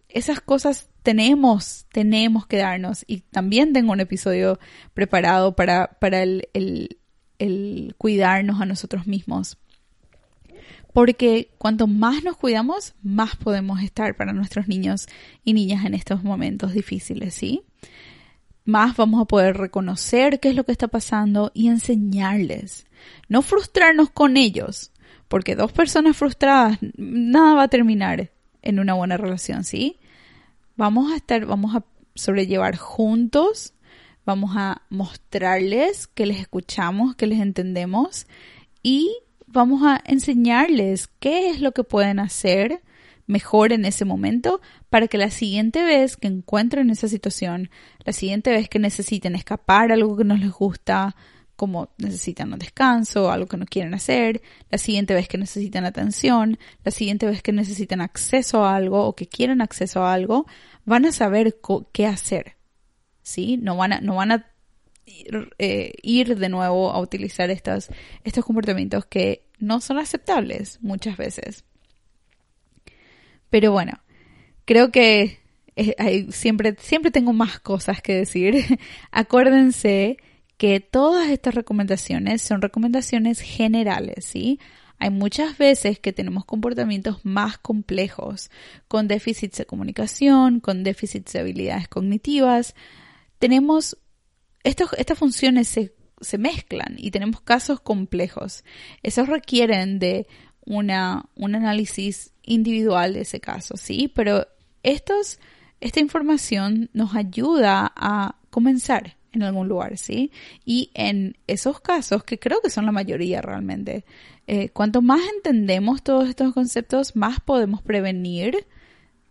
Esas 0.09 0.41
cosas 0.41 0.89
tenemos, 1.03 1.85
tenemos 1.91 2.45
que 2.47 2.57
darnos. 2.57 3.03
Y 3.07 3.21
también 3.21 3.73
tengo 3.73 3.91
un 3.91 3.99
episodio 3.99 4.59
preparado 4.93 5.55
para, 5.55 5.97
para 5.99 6.23
el, 6.23 6.49
el, 6.53 6.99
el 7.39 7.95
cuidarnos 7.97 8.61
a 8.61 8.65
nosotros 8.65 9.07
mismos. 9.07 9.57
Porque 10.93 11.51
cuanto 11.57 11.87
más 11.87 12.23
nos 12.23 12.35
cuidamos, 12.35 12.95
más 13.01 13.37
podemos 13.37 13.81
estar 13.81 14.15
para 14.17 14.33
nuestros 14.33 14.67
niños 14.67 15.07
y 15.45 15.53
niñas 15.53 15.85
en 15.85 15.93
estos 15.93 16.23
momentos 16.23 16.73
difíciles, 16.73 17.33
¿sí? 17.33 17.63
Más 18.65 18.97
vamos 18.97 19.21
a 19.21 19.25
poder 19.25 19.57
reconocer 19.57 20.39
qué 20.39 20.49
es 20.49 20.55
lo 20.55 20.65
que 20.65 20.73
está 20.73 20.89
pasando 20.89 21.51
y 21.53 21.69
enseñarles 21.69 22.85
no 23.27 23.41
frustrarnos 23.41 24.09
con 24.09 24.37
ellos, 24.37 24.91
porque 25.27 25.55
dos 25.55 25.71
personas 25.71 26.17
frustradas, 26.17 26.77
nada 26.97 27.55
va 27.55 27.63
a 27.63 27.67
terminar 27.67 28.31
en 28.61 28.79
una 28.79 28.93
buena 28.93 29.17
relación, 29.17 29.63
¿sí? 29.63 29.99
Vamos 30.75 31.11
a 31.11 31.15
estar, 31.15 31.45
vamos 31.45 31.75
a 31.75 31.83
sobrellevar 32.15 32.77
juntos, 32.77 33.73
vamos 34.25 34.51
a 34.55 34.81
mostrarles 34.89 36.07
que 36.07 36.25
les 36.25 36.39
escuchamos, 36.39 37.15
que 37.15 37.27
les 37.27 37.39
entendemos 37.39 38.27
y 38.83 39.11
vamos 39.47 39.83
a 39.83 40.01
enseñarles 40.05 41.07
qué 41.19 41.49
es 41.49 41.61
lo 41.61 41.71
que 41.71 41.83
pueden 41.83 42.19
hacer 42.19 42.81
mejor 43.27 43.71
en 43.71 43.85
ese 43.85 44.05
momento 44.05 44.61
para 44.89 45.07
que 45.07 45.17
la 45.17 45.31
siguiente 45.31 45.83
vez 45.83 46.17
que 46.17 46.27
encuentren 46.27 46.89
esa 46.89 47.07
situación, 47.07 47.69
la 48.03 48.13
siguiente 48.13 48.51
vez 48.51 48.69
que 48.69 48.79
necesiten 48.79 49.35
escapar 49.35 49.91
algo 49.91 50.17
que 50.17 50.23
no 50.23 50.35
les 50.35 50.51
gusta, 50.51 51.15
como 51.61 51.89
necesitan 51.99 52.51
un 52.51 52.57
descanso, 52.57 53.29
algo 53.29 53.45
que 53.45 53.55
no 53.55 53.67
quieren 53.67 53.93
hacer, 53.93 54.41
la 54.71 54.79
siguiente 54.79 55.13
vez 55.13 55.27
que 55.27 55.37
necesitan 55.37 55.85
atención, 55.85 56.57
la 56.83 56.89
siguiente 56.89 57.27
vez 57.27 57.43
que 57.43 57.51
necesitan 57.51 58.01
acceso 58.01 58.65
a 58.65 58.75
algo 58.75 59.05
o 59.05 59.15
que 59.15 59.27
quieren 59.27 59.61
acceso 59.61 60.03
a 60.03 60.11
algo, 60.11 60.47
van 60.85 61.05
a 61.05 61.11
saber 61.11 61.59
qué 61.91 62.07
hacer. 62.07 62.55
¿Sí? 63.21 63.57
No 63.57 63.77
van 63.77 63.93
a, 63.93 64.01
no 64.01 64.15
van 64.15 64.31
a 64.31 64.47
ir, 65.05 65.51
eh, 65.59 66.35
de 66.35 66.49
nuevo 66.49 66.89
a 66.89 66.99
utilizar 66.99 67.51
estos, 67.51 67.89
estos 68.23 68.43
comportamientos 68.43 69.05
que 69.05 69.45
no 69.59 69.81
son 69.81 69.99
aceptables 69.99 70.79
muchas 70.81 71.15
veces. 71.15 71.63
Pero 73.51 73.71
bueno, 73.71 74.01
creo 74.65 74.91
que 74.91 75.37
eh, 75.75 76.25
siempre, 76.31 76.75
siempre 76.79 77.11
tengo 77.11 77.33
más 77.33 77.59
cosas 77.59 78.01
que 78.01 78.15
decir. 78.15 78.79
Acuérdense 79.11 80.17
que 80.61 80.79
todas 80.79 81.27
estas 81.31 81.55
recomendaciones 81.55 82.43
son 82.43 82.61
recomendaciones 82.61 83.39
generales, 83.39 84.25
¿sí? 84.25 84.59
Hay 84.99 85.09
muchas 85.09 85.57
veces 85.57 85.97
que 85.97 86.13
tenemos 86.13 86.45
comportamientos 86.45 87.25
más 87.25 87.57
complejos, 87.57 88.51
con 88.87 89.07
déficits 89.07 89.57
de 89.57 89.65
comunicación, 89.65 90.59
con 90.59 90.83
déficits 90.83 91.33
de 91.33 91.39
habilidades 91.39 91.87
cognitivas. 91.87 92.75
Tenemos, 93.39 93.97
estos, 94.63 94.93
estas 94.99 95.17
funciones 95.17 95.67
se, 95.67 95.95
se 96.19 96.37
mezclan 96.37 96.93
y 96.95 97.09
tenemos 97.09 97.41
casos 97.41 97.81
complejos. 97.81 98.63
Esos 99.01 99.29
requieren 99.29 99.97
de 99.97 100.27
una, 100.63 101.25
un 101.33 101.55
análisis 101.55 102.33
individual 102.43 103.15
de 103.15 103.21
ese 103.21 103.39
caso, 103.39 103.77
¿sí? 103.77 104.11
Pero 104.13 104.45
estos, 104.83 105.39
esta 105.79 106.01
información 106.01 106.91
nos 106.93 107.15
ayuda 107.15 107.91
a 107.95 108.35
comenzar 108.51 109.17
en 109.33 109.43
algún 109.43 109.67
lugar, 109.67 109.97
¿sí? 109.97 110.31
Y 110.65 110.91
en 110.93 111.37
esos 111.47 111.79
casos, 111.79 112.23
que 112.23 112.39
creo 112.39 112.59
que 112.61 112.69
son 112.69 112.85
la 112.85 112.91
mayoría 112.91 113.41
realmente, 113.41 114.05
eh, 114.47 114.69
cuanto 114.69 115.01
más 115.01 115.21
entendemos 115.35 116.03
todos 116.03 116.27
estos 116.27 116.53
conceptos, 116.53 117.15
más 117.15 117.39
podemos 117.39 117.81
prevenir 117.81 118.65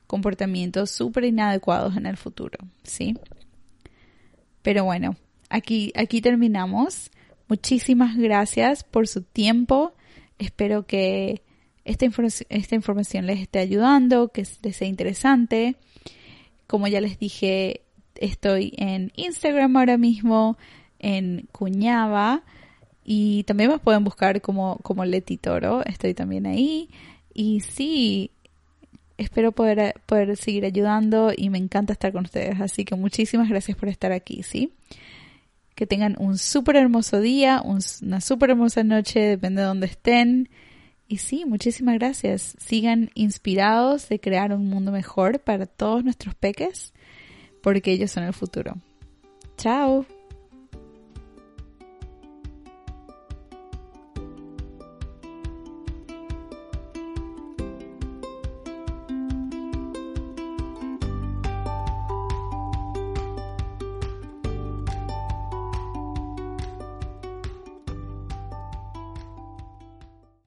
comportamientos 0.07 0.91
súper 0.91 1.25
inadecuados 1.25 1.97
en 1.97 2.07
el 2.07 2.17
futuro, 2.17 2.59
¿sí? 2.83 3.15
Pero 4.63 4.85
bueno, 4.85 5.17
aquí, 5.49 5.93
aquí 5.95 6.21
terminamos. 6.21 7.11
Muchísimas 7.49 8.17
gracias 8.17 8.85
por 8.85 9.07
su 9.07 9.23
tiempo. 9.23 9.95
Espero 10.39 10.87
que 10.87 11.43
esta, 11.85 12.07
esta 12.49 12.75
información 12.75 13.27
les 13.27 13.41
esté 13.41 13.59
ayudando, 13.59 14.29
que 14.29 14.47
les 14.63 14.77
sea 14.77 14.89
interesante. 14.89 15.77
Como 16.67 16.87
ya 16.87 17.01
les 17.01 17.19
dije, 17.19 17.83
Estoy 18.21 18.75
en 18.77 19.13
Instagram 19.17 19.77
ahora 19.79 19.97
mismo, 19.97 20.59
en 20.99 21.49
Cuñaba. 21.53 22.43
Y 23.03 23.45
también 23.45 23.71
me 23.71 23.79
pueden 23.79 24.05
buscar 24.05 24.41
como, 24.43 24.77
como 24.83 25.05
Leti 25.07 25.39
Toro. 25.39 25.83
Estoy 25.87 26.13
también 26.13 26.47
ahí. 26.47 26.91
Y 27.33 27.61
sí, 27.61 28.31
espero 29.17 29.53
poder, 29.53 29.95
poder 30.05 30.37
seguir 30.37 30.67
ayudando 30.67 31.33
y 31.35 31.49
me 31.49 31.57
encanta 31.57 31.95
estar 31.95 32.13
con 32.13 32.25
ustedes. 32.25 32.61
Así 32.61 32.85
que 32.85 32.95
muchísimas 32.95 33.49
gracias 33.49 33.77
por 33.77 33.89
estar 33.89 34.13
aquí, 34.13 34.43
¿sí? 34.43 34.75
Que 35.75 35.87
tengan 35.87 36.15
un 36.19 36.37
súper 36.37 36.77
hermoso 36.77 37.21
día, 37.21 37.63
una 37.65 38.21
súper 38.21 38.51
hermosa 38.51 38.85
noche, 38.85 39.21
depende 39.21 39.63
de 39.63 39.69
dónde 39.69 39.87
estén. 39.87 40.51
Y 41.09 41.17
sí, 41.17 41.45
muchísimas 41.47 41.97
gracias. 41.97 42.55
Sigan 42.61 43.11
inspirados 43.15 44.11
de 44.11 44.21
crear 44.21 44.53
un 44.53 44.69
mundo 44.69 44.93
mejor 44.93 45.41
para 45.41 45.65
todos 45.65 46.05
nuestros 46.05 46.35
peques 46.35 46.93
porque 47.63 47.93
ellos 47.93 48.11
son 48.11 48.25
el 48.25 48.33
futuro. 48.33 48.77
Chao. 49.57 50.07